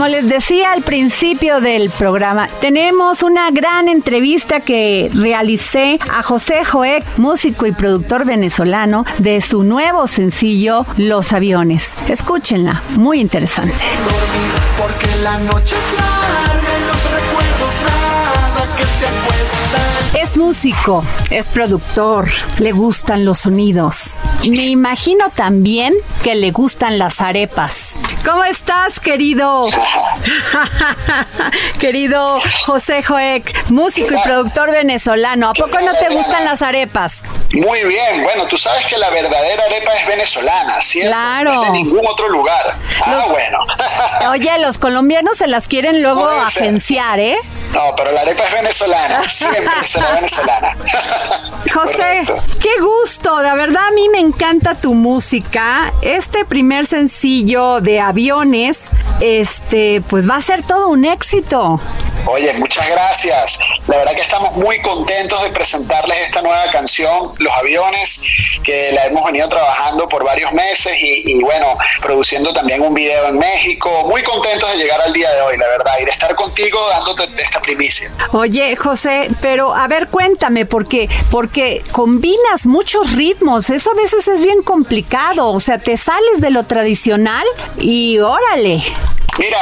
[0.00, 6.64] Como les decía al principio del programa, tenemos una gran entrevista que realicé a José
[6.64, 11.94] Joek, músico y productor venezolano, de su nuevo sencillo Los Aviones.
[12.08, 13.74] Escúchenla, muy interesante.
[20.14, 24.20] Es músico, es productor, le gustan los sonidos.
[24.40, 27.98] Me imagino también que le gustan las arepas.
[28.24, 29.68] ¿Cómo estás, querido?
[31.78, 35.50] querido José Joek, músico y productor venezolano.
[35.50, 37.24] ¿A poco no te gustan las arepas?
[37.52, 41.10] Muy bien, bueno, tú sabes que la verdadera arepa es venezolana, ¿cierto?
[41.10, 41.54] Claro.
[41.54, 42.78] No es de ningún otro lugar.
[43.04, 43.58] Ah, Los- bueno.
[44.30, 47.36] Oye, los colombianos se las quieren luego agenciar, ¿eh?
[47.72, 50.76] No, pero la arepa es venezolana, siempre será venezolana.
[51.72, 52.42] José, Correcto.
[52.60, 55.92] qué gusto, de verdad a mí me encanta tu música.
[56.02, 61.80] Este primer sencillo de aviones, este, pues va a ser todo un éxito.
[62.26, 63.58] Oye, muchas gracias.
[63.86, 68.26] La verdad que estamos muy contentos de presentarles esta nueva canción, Los Aviones,
[68.62, 73.38] que la hemos venido trabajando por varios meses y, bueno, produciendo también un video en
[73.38, 74.04] México.
[74.08, 77.28] Muy contentos de llegar al día de hoy, la verdad, y de estar contigo dándote
[77.42, 78.10] esta primicia.
[78.32, 84.42] Oye, José, pero a ver, cuéntame, porque, porque combinas muchos ritmos, eso a veces es
[84.42, 87.46] bien complicado, o sea, te sales de lo tradicional
[87.78, 88.82] y órale.
[89.40, 89.58] Mira,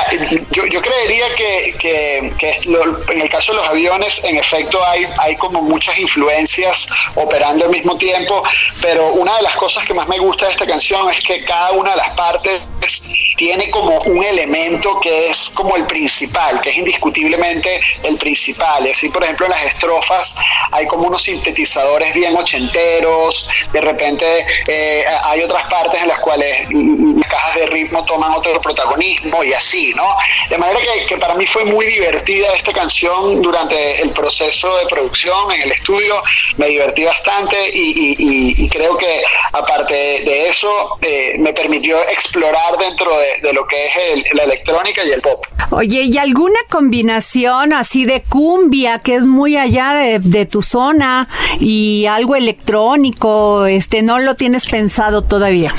[0.51, 5.07] yo, yo creería que, que- lo- en el caso de los aviones, en efecto, hay,
[5.19, 8.43] hay como muchas influencias operando al mismo tiempo,
[8.83, 11.71] pero una de las cosas que más me gusta de esta canción es que cada
[11.73, 12.61] una de las partes
[13.39, 18.87] tiene como un elemento que es como el principal, que es indiscutiblemente el principal.
[18.91, 20.41] Así, por ejemplo, en las estrofas
[20.73, 26.67] hay como unos sintetizadores bien ochenteros, de repente eh, hay otras partes en las cuales
[26.71, 30.17] las cajas de ritmo toman otro protagonismo y así, ¿no?
[30.51, 34.87] De manera que, que para mí fue muy divertida esta canción durante el proceso de
[34.87, 36.21] producción en el estudio,
[36.57, 39.23] me divertí bastante y- y- y creo que
[39.53, 44.45] aparte de eso eh, me permitió explorar dentro de, de lo que es el- la
[44.45, 45.45] electrónica y el pop.
[45.71, 51.29] Oye, ¿y alguna combinación así de cumbia que es muy allá de, de tu zona
[51.61, 55.75] y algo electrónico, este, no lo tienes pensado todavía?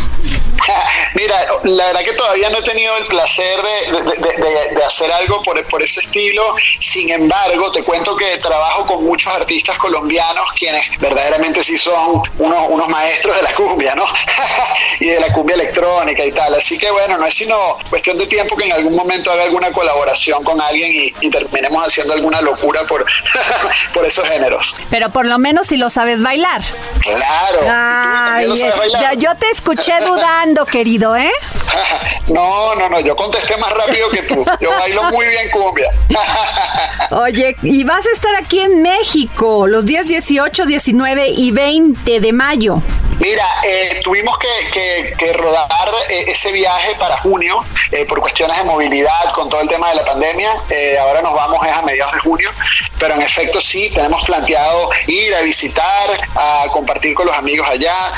[1.16, 4.84] Mira, la verdad que todavía no he tenido el placer de, de- de- de- de
[4.86, 6.56] hacer algo por, por ese estilo.
[6.80, 12.66] Sin embargo, te cuento que trabajo con muchos artistas colombianos quienes verdaderamente sí son unos,
[12.70, 14.06] unos maestros de la cumbia, ¿no?
[15.00, 16.54] y de la cumbia electrónica y tal.
[16.56, 19.72] Así que bueno, no es sino cuestión de tiempo que en algún momento haga alguna
[19.72, 23.06] colaboración con alguien y, y terminemos haciendo alguna locura por,
[23.94, 24.76] por esos géneros.
[24.90, 26.62] Pero por lo menos si lo sabes bailar.
[27.02, 27.60] Claro.
[27.62, 29.02] ¿Y tú Ay, también lo sabes bailar?
[29.02, 31.32] ya, yo te escuché dudando, querido, ¿eh?
[32.28, 34.46] No, no, no, yo contesté más rápido que tú.
[34.60, 35.90] Yo bailo muy bien cumbia.
[37.12, 42.34] Oye, y vas a estar aquí en México los días 18, 19 y 20 de
[42.34, 42.82] mayo.
[43.20, 45.70] Mira, eh, tuvimos que, que, rodar
[46.10, 47.60] eh, ese viaje para junio
[47.92, 50.54] eh, por cuestiones de movilidad con todo el tema de la pandemia.
[51.02, 52.50] ahora nos vamos es a mediados de junio,
[52.98, 58.14] pero en efecto sí, tenemos planteado ir a visitar, a compartir con los amigos allá,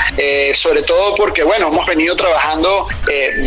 [0.54, 2.86] sobre todo porque, bueno, hemos venido trabajando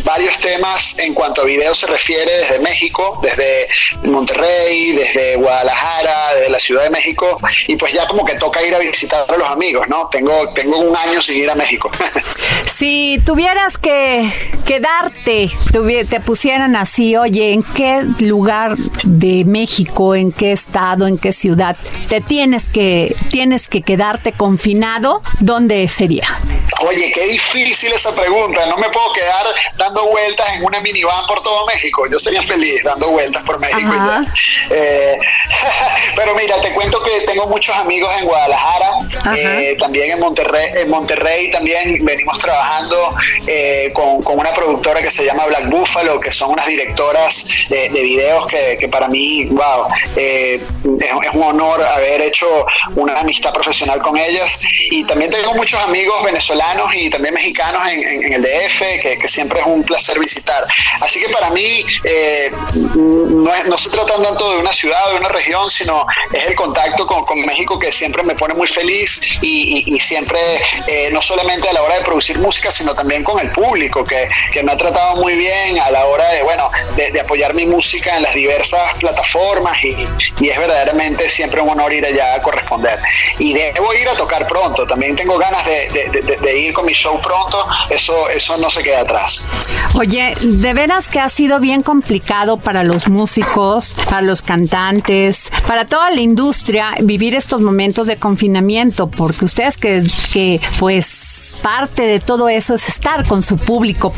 [0.04, 3.68] varios temas en cuanto a video se refiere desde México, desde
[4.04, 8.76] Monterrey, desde Guadalajara, desde la Ciudad de México, y pues ya como que toca ir
[8.76, 10.10] a visitar a los amigos, ¿no?
[10.10, 11.90] Tengo, tengo un año sin a México.
[12.66, 14.30] si tuvieras que
[14.66, 15.50] quedarte,
[16.10, 21.78] te pusieran así, oye, ¿en qué lugar de México, en qué estado, en qué ciudad
[22.08, 25.22] te tienes que, tienes que quedarte confinado?
[25.40, 26.40] ¿Dónde sería?
[26.82, 28.66] Oye, qué difícil esa pregunta.
[28.68, 29.46] No me puedo quedar
[29.78, 32.06] dando vueltas en una minivan por todo México.
[32.12, 33.92] Yo sería feliz dando vueltas por México.
[34.70, 35.18] Eh,
[36.16, 38.92] pero mira, te cuento que tengo muchos amigos en Guadalajara,
[39.38, 43.16] eh, también en Monterrey, en Monterrey también venimos trabajando
[43.48, 44.52] eh, con, una
[44.86, 49.46] productora que se llama Black Buffalo, que son unas directoras de, videos que, para mí,
[49.46, 50.62] wow, es,
[51.34, 54.62] un honor haber hecho una amistad profesional con ellas.
[54.92, 59.66] Y también tengo muchos amigos venezolanos y también mexicanos en, el DF, que, siempre es
[59.66, 60.64] un placer visitar.
[61.02, 61.84] Así que para mí
[62.76, 67.26] no, se trata tanto de una ciudad de una región, sino es el contacto con,
[67.46, 70.40] México que siempre me pone muy feliz y, siempre,
[70.88, 74.30] eh, no solamente a la hora de producir música, sino también con el público, que,
[74.64, 78.24] me ha tratado muy bien a la hora de, bueno, de, apoyar mi música en
[78.24, 79.96] las diversas plataformas y,
[80.46, 83.00] es verdaderamente siempre un honor ir allá a corresponder.
[83.40, 87.66] Y debo ir a tocar pronto, también tengo ganas de, ir con mi show pronto,
[87.90, 89.48] eso, eso no se queda atrás.
[89.96, 95.86] Oye, de veras que ha sido bien complicado para los músicos, para los cantantes, para
[95.86, 102.20] toda la industria vivir estos momentos de confinamiento, porque ustedes que, que pues parte de
[102.20, 104.12] todo eso es estar con su público,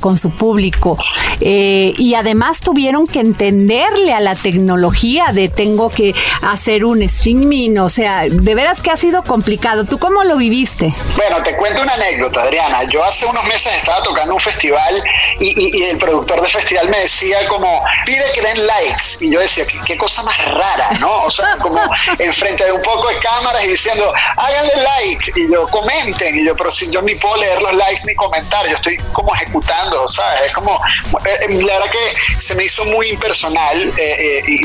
[0.00, 0.96] con su público
[1.40, 7.76] eh, y además tuvieron que entenderle a la tecnología de tengo que hacer un streaming,
[7.78, 9.84] o sea, de veras que ha sido complicado.
[9.84, 10.94] ¿Tú cómo lo viviste?
[11.16, 12.84] Bueno, te cuento una anécdota, Adriana.
[12.84, 15.02] Yo hace unos meses estaba tocando un festival
[15.40, 19.24] y, y el productor del festival me decía como, pide que den likes.
[19.24, 21.24] Y yo decía, qué, cosa más rara, ¿no?
[21.24, 21.80] O sea, como
[22.18, 25.32] enfrente de un poco de cámaras y diciendo, háganle like.
[25.36, 26.38] Y yo, comenten.
[26.38, 29.34] Y yo, pero si yo ni puedo leer los likes ni comentar, yo estoy como
[29.48, 30.42] ejecutando, ¿sabes?
[30.48, 30.80] Es como,
[31.24, 34.60] eh, eh, la verdad que se me hizo muy impersonal eh, y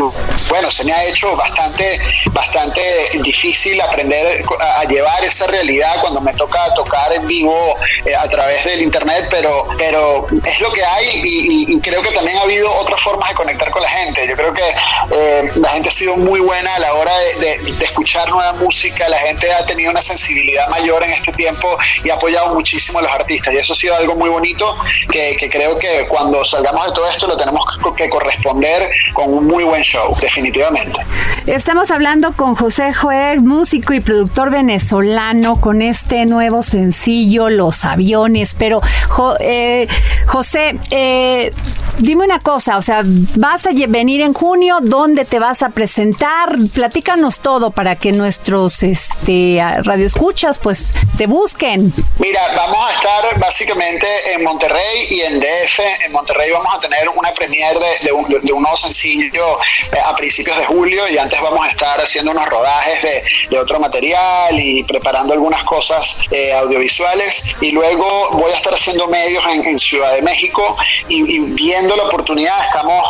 [0.50, 2.00] bueno, se me ha hecho bastante,
[2.32, 2.82] bastante
[3.22, 7.76] difícil aprender a, llevar esa realidad cuando me toca tocar en vivo
[8.20, 12.42] a través del internet, pero, pero es lo que hay y, creo que también ha
[12.42, 14.28] habido otras formas de conectar con la gente.
[14.28, 14.70] Yo creo que
[15.12, 19.20] eh, la gente ha sido muy buena a la hora de, escuchar nueva música, la
[19.20, 23.12] gente ha tenido una sensibilidad mayor en este tiempo y ha apoyado muchísimo a los
[23.12, 23.54] artistas.
[23.54, 24.73] Y eso ha sido algo muy bonito
[25.10, 27.64] que, creo que cuando salgamos de todo esto lo tenemos
[27.96, 30.98] que corresponder con un muy buen show, definitivamente.
[31.48, 38.56] Estamos hablando con José Joel, músico y productor venezolano, con este nuevo sencillo, Los Aviones.
[38.58, 38.82] Pero,
[39.40, 39.88] eh,
[40.28, 41.52] José, eh,
[42.00, 43.04] dime una cosa, o sea,
[43.36, 46.56] vas a venir en junio, ¿dónde te vas a presentar?
[46.74, 51.94] Platícanos todo para que nuestros este, radioescuchas pues te busquen.
[52.20, 55.80] Mira, vamos a estar básicamente en Monterrey y en DF.
[56.06, 58.28] En Monterrey vamos a tener una premiere de, un,
[58.62, 59.58] nuevo sencillo
[59.92, 63.80] eh, a principios de julio y antes vamos a estar haciendo unos rodajes de, otro
[63.80, 69.80] material y preparando algunas cosas eh, audiovisuales y luego voy a estar haciendo medios en,
[69.80, 73.04] Ciudad de México y, y viendo la oportunidad estamos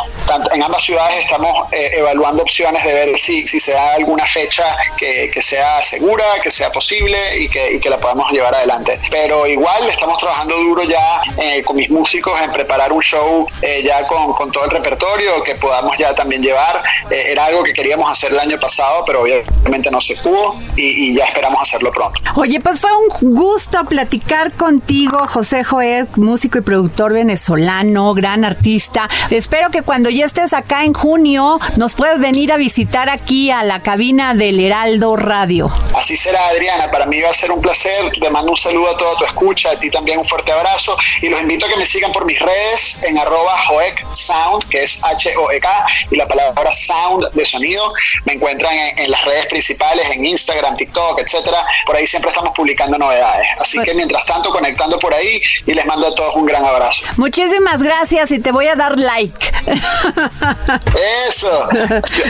[0.51, 4.75] en ambas ciudades estamos eh, evaluando opciones de ver si, si se da alguna fecha
[4.97, 8.99] que, que sea segura, que sea posible y que, y que, la podamos llevar adelante.
[9.11, 13.81] Pero igual estamos trabajando duro ya eh, con mis músicos en preparar un show eh,
[13.83, 16.83] ya con, con, todo el repertorio que podamos ya también llevar.
[17.09, 21.15] era algo que queríamos hacer el año pasado, pero obviamente no se pudo y, y
[21.15, 22.19] ya esperamos hacerlo pronto.
[22.35, 29.09] Oye, pues fue un gusto platicar contigo, José Joel, músico y productor venezolano, gran artista.
[29.29, 33.63] Espero que cuando ya estés acá en junio nos puedes venir a visitar aquí a
[33.63, 35.71] la cabina del Heraldo Radio.
[35.95, 36.91] Así será, Adriana.
[36.91, 38.11] Para mí va a ser un placer.
[38.19, 41.29] Te mando un saludo a toda tu escucha, a ti también un fuerte abrazo y
[41.29, 45.01] los invito a que me sigan por mis redes en arroba Joek Sound, que es
[45.05, 47.93] H-O-E-K, y la palabra sound de sonido.
[48.25, 51.65] Me encuentran en, las redes principales, en Instagram, TikTok, etcétera.
[51.85, 53.47] Por ahí siempre estamos publicando novedades.
[53.57, 57.05] Así que mientras tanto, conectando por ahí y les mando a todos un gran abrazo.
[57.15, 59.51] Muchísimas gracias y te voy a dar like.
[61.29, 61.69] Eso.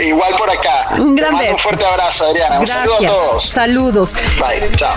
[0.05, 0.89] Igual por acá.
[0.99, 1.34] Un gran.
[1.34, 2.59] Un fuerte abrazo, Adriana.
[2.59, 3.49] Un saludo a todos.
[3.49, 4.13] Saludos.
[4.39, 4.70] Bye.
[4.76, 4.93] Chao.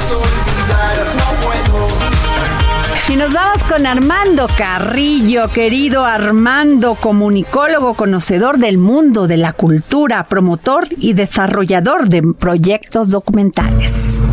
[3.09, 10.27] Y nos vamos con Armando Carrillo, querido Armando, comunicólogo, conocedor del mundo de la cultura,
[10.27, 14.25] promotor y desarrollador de proyectos documentales.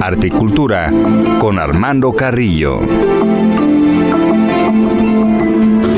[0.00, 0.92] Arte y Cultura
[1.38, 2.80] con Armando Carrillo.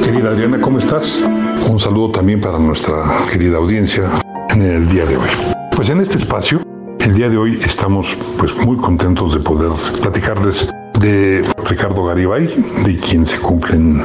[0.02, 1.24] Querida Adriana, ¿cómo estás?
[1.68, 4.10] Un saludo también para nuestra querida audiencia
[4.50, 5.28] en el día de hoy.
[5.76, 6.67] Pues en este espacio
[7.00, 9.70] el día de hoy estamos pues muy contentos de poder
[10.00, 10.68] platicarles
[11.00, 12.46] de Ricardo Garibay,
[12.84, 14.02] de quien se cumplen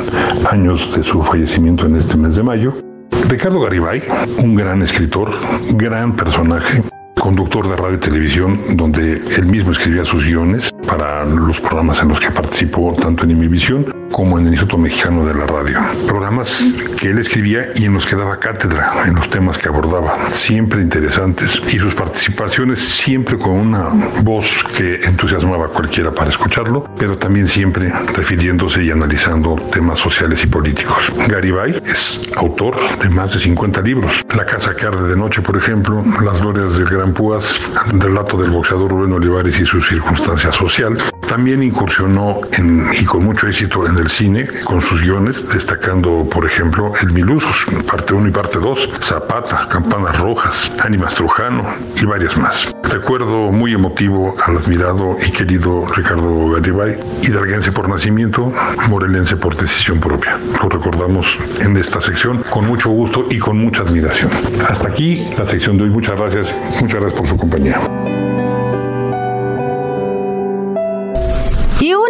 [0.49, 2.73] años de su fallecimiento en este mes de mayo.
[3.27, 4.03] Ricardo Garibay,
[4.37, 5.31] un gran escritor,
[5.75, 6.83] gran personaje,
[7.15, 12.09] conductor de radio y televisión, donde él mismo escribía sus guiones para los programas en
[12.09, 15.79] los que participó tanto en Imivisión como en el Instituto Mexicano de la Radio.
[16.05, 16.63] Programas
[16.99, 20.81] que él escribía y en los que daba cátedra en los temas que abordaba, siempre
[20.81, 23.89] interesantes y sus participaciones siempre con una
[24.21, 30.43] voz que entusiasmaba a cualquiera para escucharlo, pero también siempre refiriéndose y analizando temas sociales
[30.43, 31.11] y políticos.
[31.27, 34.23] Garibay es autor de más de 50 libros.
[34.35, 37.59] La casa que de noche, por ejemplo, Las glorias del Gran Púas,
[37.99, 40.97] relato del boxeador Rubén Olivares y su circunstancia social.
[41.27, 46.45] También incursionó en, y con mucho éxito en el cine con sus guiones, destacando, por
[46.45, 51.65] ejemplo, El Milusos, parte 1 y parte 2, Zapata, Campanas Rojas, Ánimas Trujano
[51.99, 52.69] y varias más.
[52.83, 58.53] Recuerdo muy emotivo al admirado y querido Ricardo Garibay, hidalguense por nacimiento,
[58.87, 60.37] morelense por decisión propia.
[60.61, 64.29] Lo recordamos en esta sección con mucho gusto y con mucha admiración.
[64.69, 65.89] Hasta aquí la sección de hoy.
[65.89, 66.53] Muchas gracias.
[66.81, 68.32] Muchas gracias por su compañía.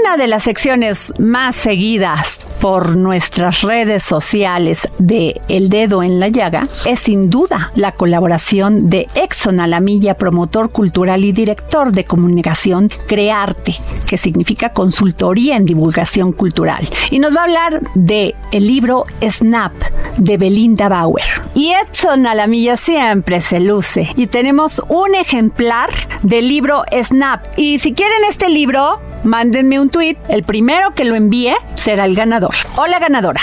[0.03, 6.27] Una de las secciones más seguidas por nuestras redes sociales de El Dedo en la
[6.27, 12.89] Llaga es sin duda la colaboración de Exxon Alamilla, promotor cultural y director de comunicación
[13.07, 13.75] Crearte,
[14.05, 16.85] que significa consultoría en divulgación cultural.
[17.09, 19.73] Y nos va a hablar de el libro Snap
[20.17, 21.23] de Belinda Bauer.
[21.55, 25.91] Y Edson Alamilla siempre se luce y tenemos un ejemplar
[26.23, 27.45] del libro Snap.
[27.55, 30.17] Y si quieren este libro, mándenme un tweet.
[30.29, 33.41] El primero que lo envíe será el ganador o la ganadora.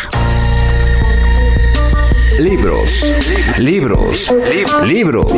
[2.39, 3.05] Libros,
[3.59, 4.35] libros,
[4.85, 5.33] libros,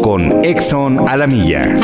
[0.00, 1.80] con Exxon Alamilla.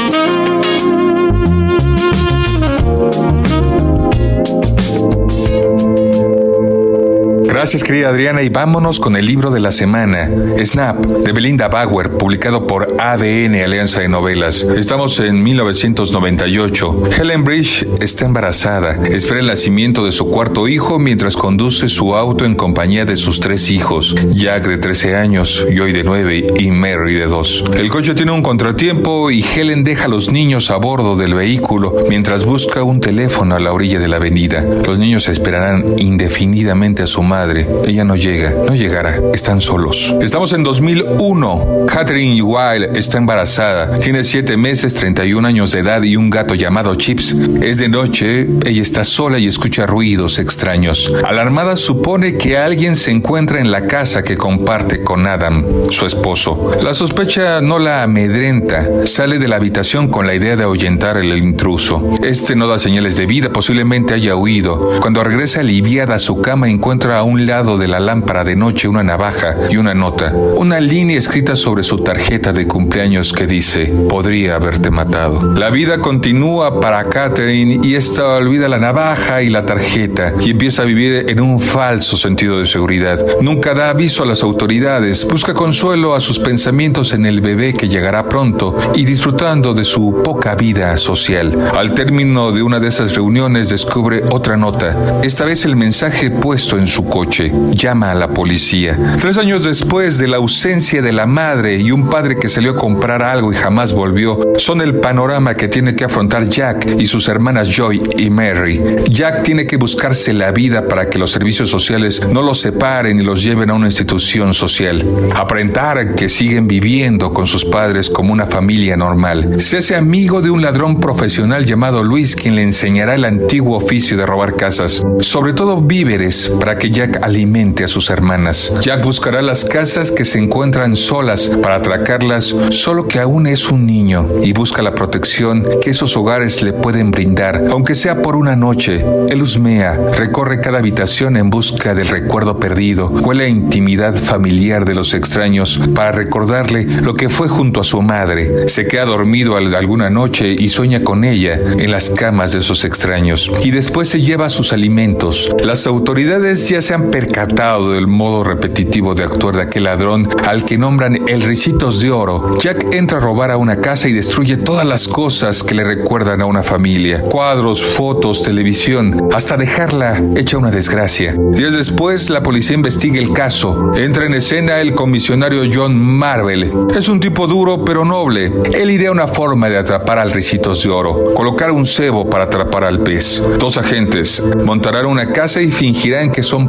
[7.57, 10.31] Gracias querida Adriana y vámonos con el libro de la semana,
[10.63, 14.63] Snap, de Belinda Bauer, publicado por ADN Alianza de Novelas.
[14.77, 17.05] Estamos en 1998.
[17.19, 22.45] Helen Bridge está embarazada, espera el nacimiento de su cuarto hijo mientras conduce su auto
[22.45, 27.15] en compañía de sus tres hijos, Jack de 13 años, Joy de 9 y Mary
[27.15, 27.71] de 2.
[27.79, 32.05] El coche tiene un contratiempo y Helen deja a los niños a bordo del vehículo
[32.11, 34.61] mientras busca un teléfono a la orilla de la avenida.
[34.61, 39.21] Los niños esperarán indefinidamente a su madre ella no llega, no llegará.
[39.33, 40.15] Están solos.
[40.21, 41.87] Estamos en 2001.
[41.87, 43.95] Catherine Wilde está embarazada.
[43.99, 47.37] Tiene 7 meses, 31 años de edad y un gato llamado Chips.
[47.63, 48.49] Es de noche.
[48.67, 51.13] Ella está sola y escucha ruidos extraños.
[51.25, 56.73] Alarmada supone que alguien se encuentra en la casa que comparte con Adam, su esposo.
[56.83, 59.07] La sospecha no la amedrenta.
[59.07, 62.17] Sale de la habitación con la idea de ahuyentar al intruso.
[62.23, 64.99] Este no da señales de vida, posiblemente haya huido.
[65.01, 68.89] Cuando regresa aliviada a su cama encuentra a un lado de la lámpara de noche
[68.89, 73.87] una navaja y una nota, una línea escrita sobre su tarjeta de cumpleaños que dice,
[74.09, 75.55] podría haberte matado.
[75.55, 80.83] La vida continúa para Catherine y esta olvida la navaja y la tarjeta y empieza
[80.83, 83.19] a vivir en un falso sentido de seguridad.
[83.41, 87.89] Nunca da aviso a las autoridades, busca consuelo a sus pensamientos en el bebé que
[87.89, 91.71] llegará pronto y disfrutando de su poca vida social.
[91.77, 96.79] Al término de una de esas reuniones descubre otra nota, esta vez el mensaje puesto
[96.79, 97.26] en su coche.
[97.29, 98.99] Llama a la policía.
[99.21, 102.77] Tres años después de la ausencia de la madre y un padre que salió a
[102.77, 107.29] comprar algo y jamás volvió, son el panorama que tiene que afrontar Jack y sus
[107.29, 108.81] hermanas Joy y Mary.
[109.11, 113.23] Jack tiene que buscarse la vida para que los servicios sociales no los separen y
[113.23, 115.05] los lleven a una institución social.
[115.35, 119.61] Aparentar que siguen viviendo con sus padres como una familia normal.
[119.61, 124.17] Se hace amigo de un ladrón profesional llamado Luis quien le enseñará el antiguo oficio
[124.17, 128.73] de robar casas, sobre todo víveres, para que Jack Alimente a sus hermanas.
[128.81, 133.87] Jack buscará las casas que se encuentran solas para atracarlas, solo que aún es un
[133.87, 138.57] niño y busca la protección que esos hogares le pueden brindar, aunque sea por una
[138.57, 139.05] noche.
[139.29, 144.95] Él husmea, recorre cada habitación en busca del recuerdo perdido, huele a intimidad familiar de
[144.95, 148.69] los extraños para recordarle lo que fue junto a su madre.
[148.69, 153.51] Se queda dormido alguna noche y sueña con ella en las camas de esos extraños.
[153.63, 155.51] Y después se lleva sus alimentos.
[155.63, 160.65] Las autoridades ya se han percatado del modo repetitivo de actuar de aquel ladrón al
[160.65, 162.59] que nombran el Ricitos de Oro.
[162.61, 166.41] Jack entra a robar a una casa y destruye todas las cosas que le recuerdan
[166.41, 167.23] a una familia.
[167.23, 171.35] Cuadros, fotos, televisión, hasta dejarla hecha una desgracia.
[171.53, 173.93] Días después, la policía investiga el caso.
[173.97, 176.71] Entra en escena el comisionario John Marvel.
[176.97, 178.53] Es un tipo duro pero noble.
[178.73, 181.35] Él idea una forma de atrapar al Ricitos de Oro.
[181.35, 183.43] Colocar un cebo para atrapar al pez.
[183.59, 186.69] Dos agentes montarán una casa y fingirán que son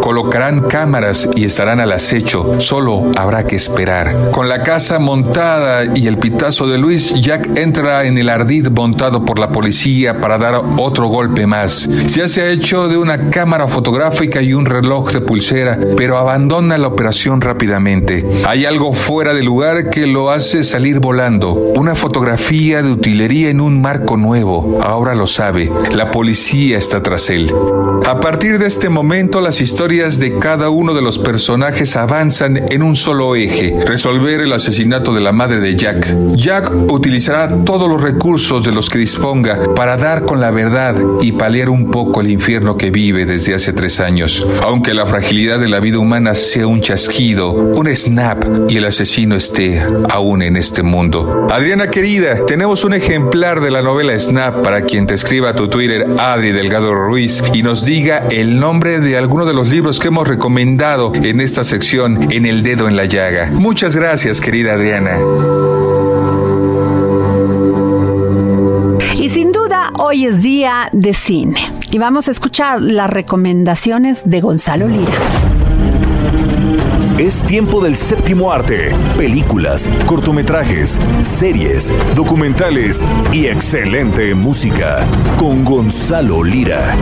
[0.00, 2.60] Colocarán cámaras y estarán al acecho.
[2.60, 4.30] Solo habrá que esperar.
[4.30, 9.24] Con la casa montada y el pitazo de Luis, Jack entra en el ardid montado
[9.24, 11.88] por la policía para dar otro golpe más.
[12.08, 16.78] Ya se ha hecho de una cámara fotográfica y un reloj de pulsera, pero abandona
[16.78, 18.26] la operación rápidamente.
[18.46, 21.52] Hay algo fuera de lugar que lo hace salir volando.
[21.52, 24.80] Una fotografía de utilería en un marco nuevo.
[24.82, 25.70] Ahora lo sabe.
[25.92, 27.54] La policía está tras él.
[28.06, 32.82] A partir de este momento, las historias de cada uno de los personajes avanzan en
[32.82, 33.74] un solo eje.
[33.86, 36.14] Resolver el asesinato de la madre de Jack.
[36.36, 41.32] Jack utilizará todos los recursos de los que disponga para dar con la verdad y
[41.32, 44.46] paliar un poco el infierno que vive desde hace tres años.
[44.62, 49.34] Aunque la fragilidad de la vida humana sea un chasquido, un snap y el asesino
[49.34, 51.48] esté aún en este mundo.
[51.50, 55.68] Adriana querida, tenemos un ejemplar de la novela Snap para quien te escriba a tu
[55.68, 60.08] Twitter Adri Delgado Ruiz y nos diga el nombre de alguno de los libros que
[60.08, 63.50] hemos recomendado en esta sección en El Dedo en la Llaga.
[63.50, 65.16] Muchas gracias, querida Adriana.
[69.16, 71.56] Y sin duda, hoy es día de cine.
[71.90, 75.14] Y vamos a escuchar las recomendaciones de Gonzalo Lira.
[77.16, 78.94] Es tiempo del séptimo arte.
[79.16, 83.02] Películas, cortometrajes, series, documentales
[83.32, 85.06] y excelente música.
[85.38, 86.94] Con Gonzalo Lira.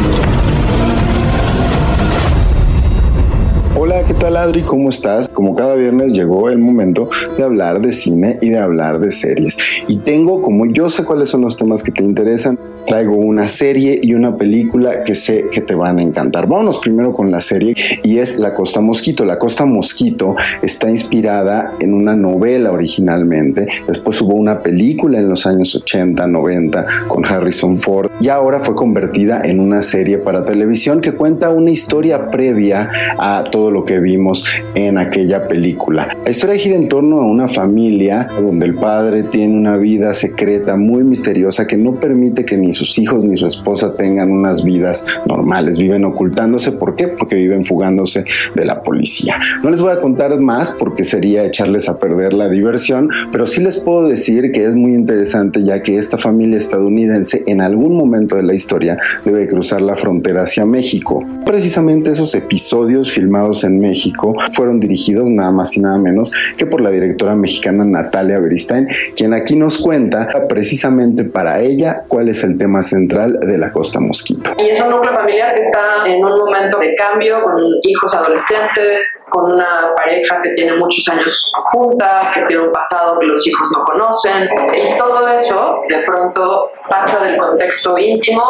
[3.84, 4.62] Hola, ¿qué tal Adri?
[4.62, 5.28] ¿Cómo estás?
[5.28, 9.58] Como cada viernes llegó el momento de hablar de cine y de hablar de series.
[9.88, 12.56] Y tengo, como yo sé cuáles son los temas que te interesan,
[12.86, 16.46] traigo una serie y una película que sé que te van a encantar.
[16.46, 17.74] Vámonos primero con la serie
[18.04, 19.24] y es La Costa Mosquito.
[19.24, 23.66] La Costa Mosquito está inspirada en una novela originalmente.
[23.88, 28.76] Después hubo una película en los años 80, 90 con Harrison Ford y ahora fue
[28.76, 34.00] convertida en una serie para televisión que cuenta una historia previa a todo lo que
[34.00, 34.44] vimos
[34.74, 36.16] en aquella película.
[36.24, 40.76] La historia gira en torno a una familia donde el padre tiene una vida secreta
[40.76, 45.06] muy misteriosa que no permite que ni sus hijos ni su esposa tengan unas vidas
[45.26, 45.78] normales.
[45.78, 46.72] Viven ocultándose.
[46.72, 47.08] ¿Por qué?
[47.08, 49.38] Porque viven fugándose de la policía.
[49.62, 53.60] No les voy a contar más porque sería echarles a perder la diversión, pero sí
[53.60, 58.36] les puedo decir que es muy interesante ya que esta familia estadounidense en algún momento
[58.36, 61.24] de la historia debe cruzar la frontera hacia México.
[61.44, 66.80] Precisamente esos episodios filmados en México fueron dirigidos nada más y nada menos que por
[66.80, 72.58] la directora mexicana Natalia Beristain, quien aquí nos cuenta precisamente para ella cuál es el
[72.58, 74.52] tema central de la Costa Mosquito.
[74.58, 79.24] Y es un núcleo familiar que está en un momento de cambio, con hijos adolescentes,
[79.28, 83.68] con una pareja que tiene muchos años junta, que tiene un pasado que los hijos
[83.76, 84.48] no conocen.
[84.74, 88.42] Y todo eso de pronto pasa del contexto íntimo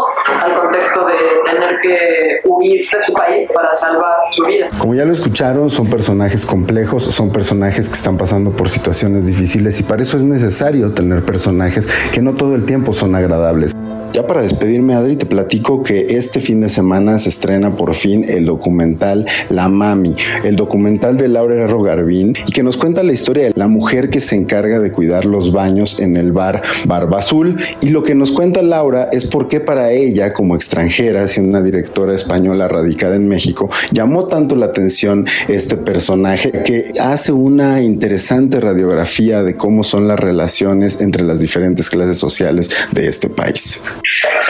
[0.43, 4.69] al contexto de tener que huir de su país para salvar su vida.
[4.79, 9.81] Como ya lo escucharon, son personajes complejos, son personajes que están pasando por situaciones difíciles
[9.81, 13.73] y para eso es necesario tener personajes que no todo el tiempo son agradables.
[14.13, 18.27] Ya para despedirme, Adri, te platico que este fin de semana se estrena por fin
[18.29, 23.45] el documental La Mami, el documental de Laura Garbín y que nos cuenta la historia
[23.45, 27.57] de la mujer que se encarga de cuidar los baños en el bar Barba Azul.
[27.81, 31.65] Y lo que nos cuenta Laura es por qué para ella, como extranjera, siendo una
[31.65, 38.61] directora española radicada en México, llamó tanto la atención este personaje que hace una interesante
[38.61, 43.81] radiografía de cómo son las relaciones entre las diferentes clases sociales de este país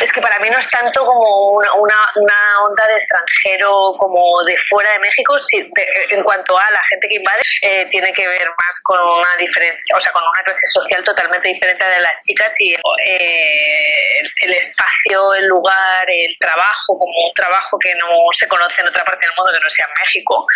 [0.02, 4.22] es que para mí no es tanto como una, una, una onda de extranjero como
[4.46, 8.12] de fuera de México, si de, en cuanto a la gente que invade, eh, tiene
[8.12, 12.00] que ver más con una diferencia, o sea, con una clase social totalmente diferente de
[12.00, 18.08] las chicas y eh, el espacio, el lugar, el trabajo, como un trabajo que no
[18.32, 20.46] se conoce en otra parte del mundo que no sea México.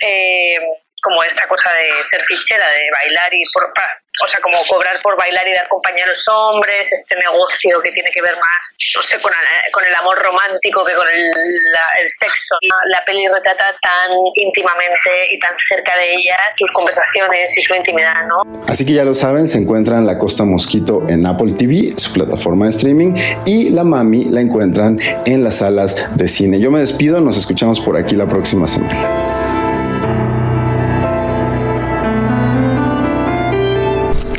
[0.00, 0.58] Eh,
[1.02, 5.16] como esta cosa de ser fichera, de bailar y por, o sea, como cobrar por
[5.16, 9.02] bailar y dar compañía a los hombres, este negocio que tiene que ver más, no
[9.02, 9.32] sé, con,
[9.72, 12.56] con el amor romántico que con el, el, sexo.
[12.86, 18.26] La peli retrata tan íntimamente y tan cerca de ella sus conversaciones y su intimidad,
[18.26, 18.42] ¿no?
[18.68, 22.66] Así que ya lo saben, se encuentran La Costa Mosquito en Apple TV, su plataforma
[22.66, 23.14] de streaming,
[23.46, 26.58] y La Mami la encuentran en las salas de cine.
[26.60, 29.59] Yo me despido, nos escuchamos por aquí la próxima semana.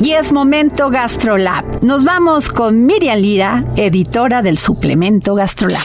[0.01, 1.83] Y es momento GastroLab.
[1.83, 5.79] Nos vamos con Miriam Lira, editora del suplemento GastroLab.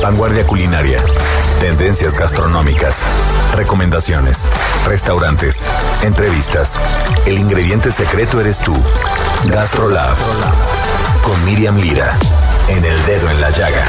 [0.00, 1.00] Vanguardia culinaria.
[1.60, 3.02] Tendencias gastronómicas.
[3.56, 4.46] Recomendaciones.
[4.86, 5.64] Restaurantes.
[6.04, 6.78] Entrevistas.
[7.26, 8.74] El ingrediente secreto eres tú.
[9.48, 10.16] GastroLab.
[11.24, 12.16] Con Miriam Lira.
[12.68, 13.84] En el dedo en la llaga.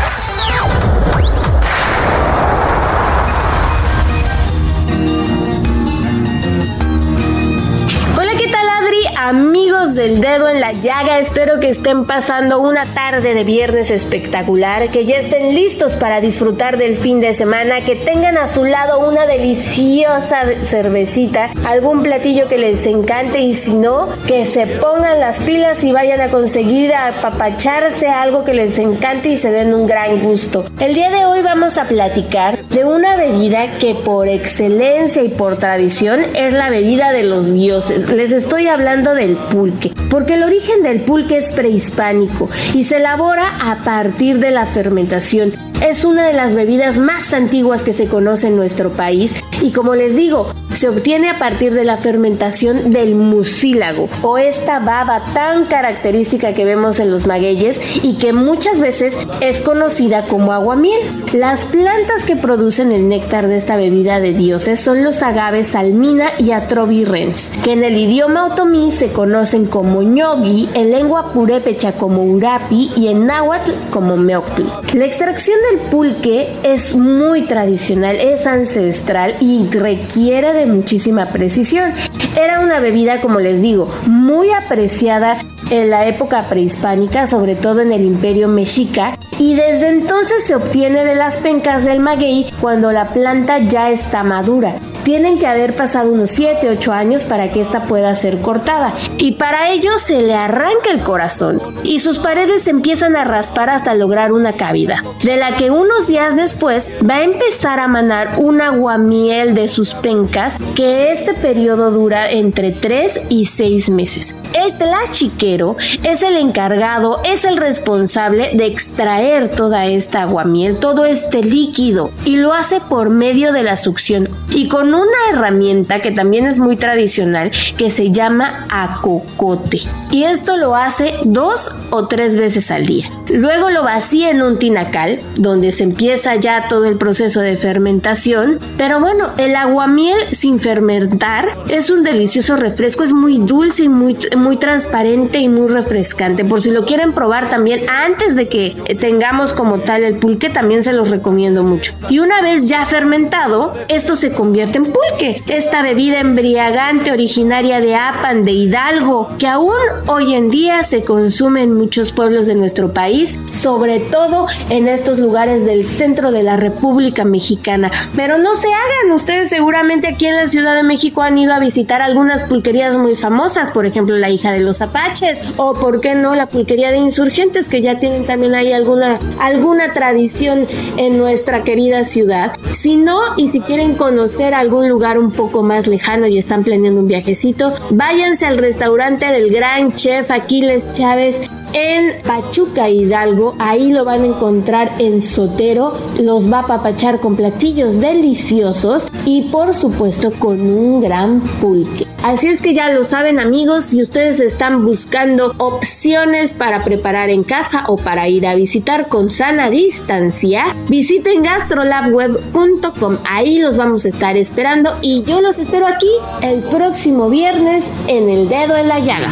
[9.25, 14.89] Amigos del dedo en la llaga, espero que estén pasando una tarde de viernes espectacular,
[14.89, 18.99] que ya estén listos para disfrutar del fin de semana, que tengan a su lado
[18.99, 25.39] una deliciosa cervecita, algún platillo que les encante y si no, que se pongan las
[25.39, 30.19] pilas y vayan a conseguir apapacharse algo que les encante y se den un gran
[30.19, 30.65] gusto.
[30.79, 35.57] El día de hoy vamos a platicar de una bebida que por excelencia y por
[35.57, 38.07] tradición es la bebida de los dioses.
[38.11, 43.47] Les estoy hablando del pulque, porque el origen del pulque es prehispánico y se elabora
[43.61, 45.53] a partir de la fermentación.
[45.81, 49.95] Es una de las bebidas más antiguas que se conoce en nuestro país y como
[49.95, 55.65] les digo, se obtiene a partir de la fermentación del mucílago o esta baba tan
[55.65, 60.99] característica que vemos en los magueyes y que muchas veces es conocida como aguamiel.
[61.33, 66.31] Las plantas que producen el néctar de esta bebida de dioses son los agaves salmina
[66.37, 72.23] y atrobirrens, que en el idioma otomí se conocen como ñogui, en lengua purépecha como
[72.23, 74.67] urapi y en náhuatl como meoctli.
[74.93, 81.93] La extracción del pulque es muy tradicional, es ancestral y requiere de muchísima precisión.
[82.37, 85.37] Era una bebida, como les digo, muy apreciada
[85.69, 91.03] en la época prehispánica, sobre todo en el imperio mexica, y desde entonces se obtiene
[91.03, 94.75] de las pencas del maguey cuando la planta ya está madura.
[95.05, 99.33] Tienen que haber pasado unos 7, 8 años para que esta pueda ser cortada y
[99.33, 103.93] para ello se le arranca el corazón y sus paredes se empiezan a raspar hasta
[103.93, 108.61] lograr una cavidad, de la que unos días después va a empezar a manar un
[108.61, 114.33] aguamiel de sus pencas que este periodo dura entre 3 y 6 meses.
[114.55, 121.43] El tlachiquero es el encargado, es el responsable de extraer toda esta aguamiel, todo este
[121.43, 126.45] líquido y lo hace por medio de la succión y con una herramienta que también
[126.45, 129.81] es muy tradicional que se llama acocote.
[130.11, 133.09] Y esto lo hace dos o tres veces al día.
[133.35, 138.59] Luego lo vacía en un tinacal, donde se empieza ya todo el proceso de fermentación.
[138.77, 144.17] Pero bueno, el aguamiel sin fermentar es un delicioso refresco, es muy dulce y muy,
[144.37, 146.45] muy transparente y muy refrescante.
[146.45, 150.81] Por si lo quieren probar también antes de que tengamos como tal el pulque, también
[150.81, 151.93] se los recomiendo mucho.
[152.09, 155.41] Y una vez ya fermentado, esto se convierte en pulque.
[155.47, 159.75] Esta bebida embriagante originaria de Apan de Hidalgo, que aún
[160.07, 165.19] hoy en día se consume en muchos pueblos de nuestro país, sobre todo en estos
[165.19, 167.91] lugares del centro de la República Mexicana.
[168.15, 171.59] Pero no se hagan, ustedes seguramente aquí en la Ciudad de México han ido a
[171.59, 176.15] visitar algunas pulquerías muy famosas, por ejemplo la hija de los Apaches, o por qué
[176.15, 180.67] no la pulquería de insurgentes, que ya tienen también ahí alguna, alguna tradición
[180.97, 182.53] en nuestra querida ciudad.
[182.71, 186.99] Si no, y si quieren conocer algún lugar un poco más lejano y están planeando
[186.99, 191.41] un viajecito, váyanse al restaurante del gran chef Aquiles Chávez
[191.75, 193.53] en Pachuca Hidalgo.
[193.59, 195.93] Ahí lo van a encontrar en Sotero.
[196.19, 202.07] Los va a papachar con platillos deliciosos y por supuesto con un gran pulque.
[202.23, 207.43] Así es que ya lo saben amigos, si ustedes están buscando opciones para preparar en
[207.43, 213.17] casa o para ir a visitar con sana distancia, visiten gastrolabweb.com.
[213.29, 216.09] Ahí los vamos a estar esperando y yo los espero aquí
[216.41, 219.29] el próximo viernes en el dedo en la llaga.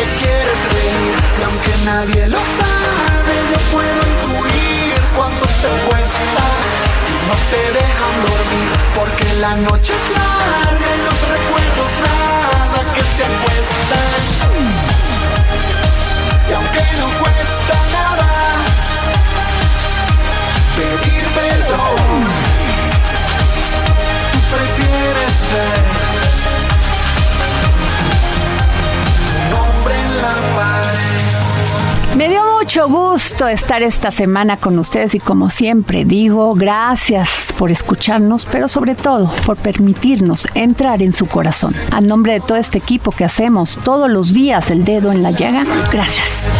[0.00, 1.14] que quieres reír.
[1.38, 6.44] Y aunque nadie lo sabe yo puedo intuir cuánto te cuesta
[7.10, 8.70] y no te dejan dormir.
[8.96, 14.22] Porque la noche es larga y los recuerdos nada que se acuestan.
[16.48, 18.30] Y aunque no cuesta nada
[20.76, 22.22] pedir perdón
[24.32, 25.99] tú prefieres ver
[32.28, 38.68] mucho gusto estar esta semana con ustedes y como siempre digo, gracias por escucharnos, pero
[38.68, 41.74] sobre todo por permitirnos entrar en su corazón.
[41.90, 45.30] A nombre de todo este equipo que hacemos todos los días el dedo en la
[45.30, 46.50] llaga, gracias.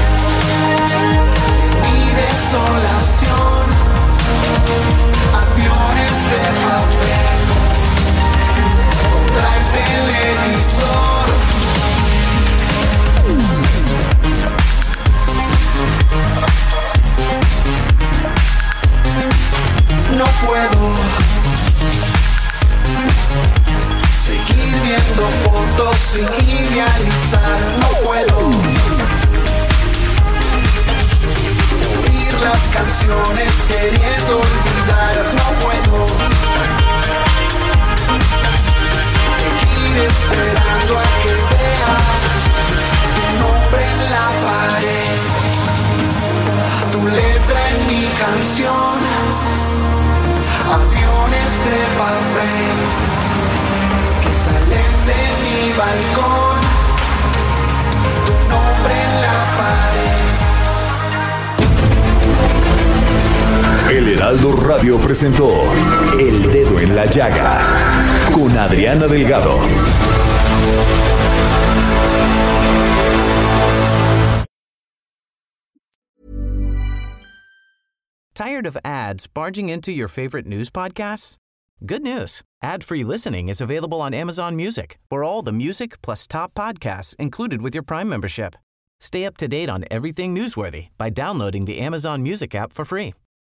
[65.21, 65.51] Presentó
[66.19, 69.55] El Dedo en la Llaga con Adriana Delgado.
[78.35, 81.37] Tired of ads barging into your favorite news podcasts?
[81.85, 82.41] Good news.
[82.63, 87.61] Ad-free listening is available on Amazon Music for all the music plus top podcasts included
[87.61, 88.57] with your Prime membership.
[89.01, 93.13] Stay up to date on everything newsworthy by downloading the Amazon Music app for free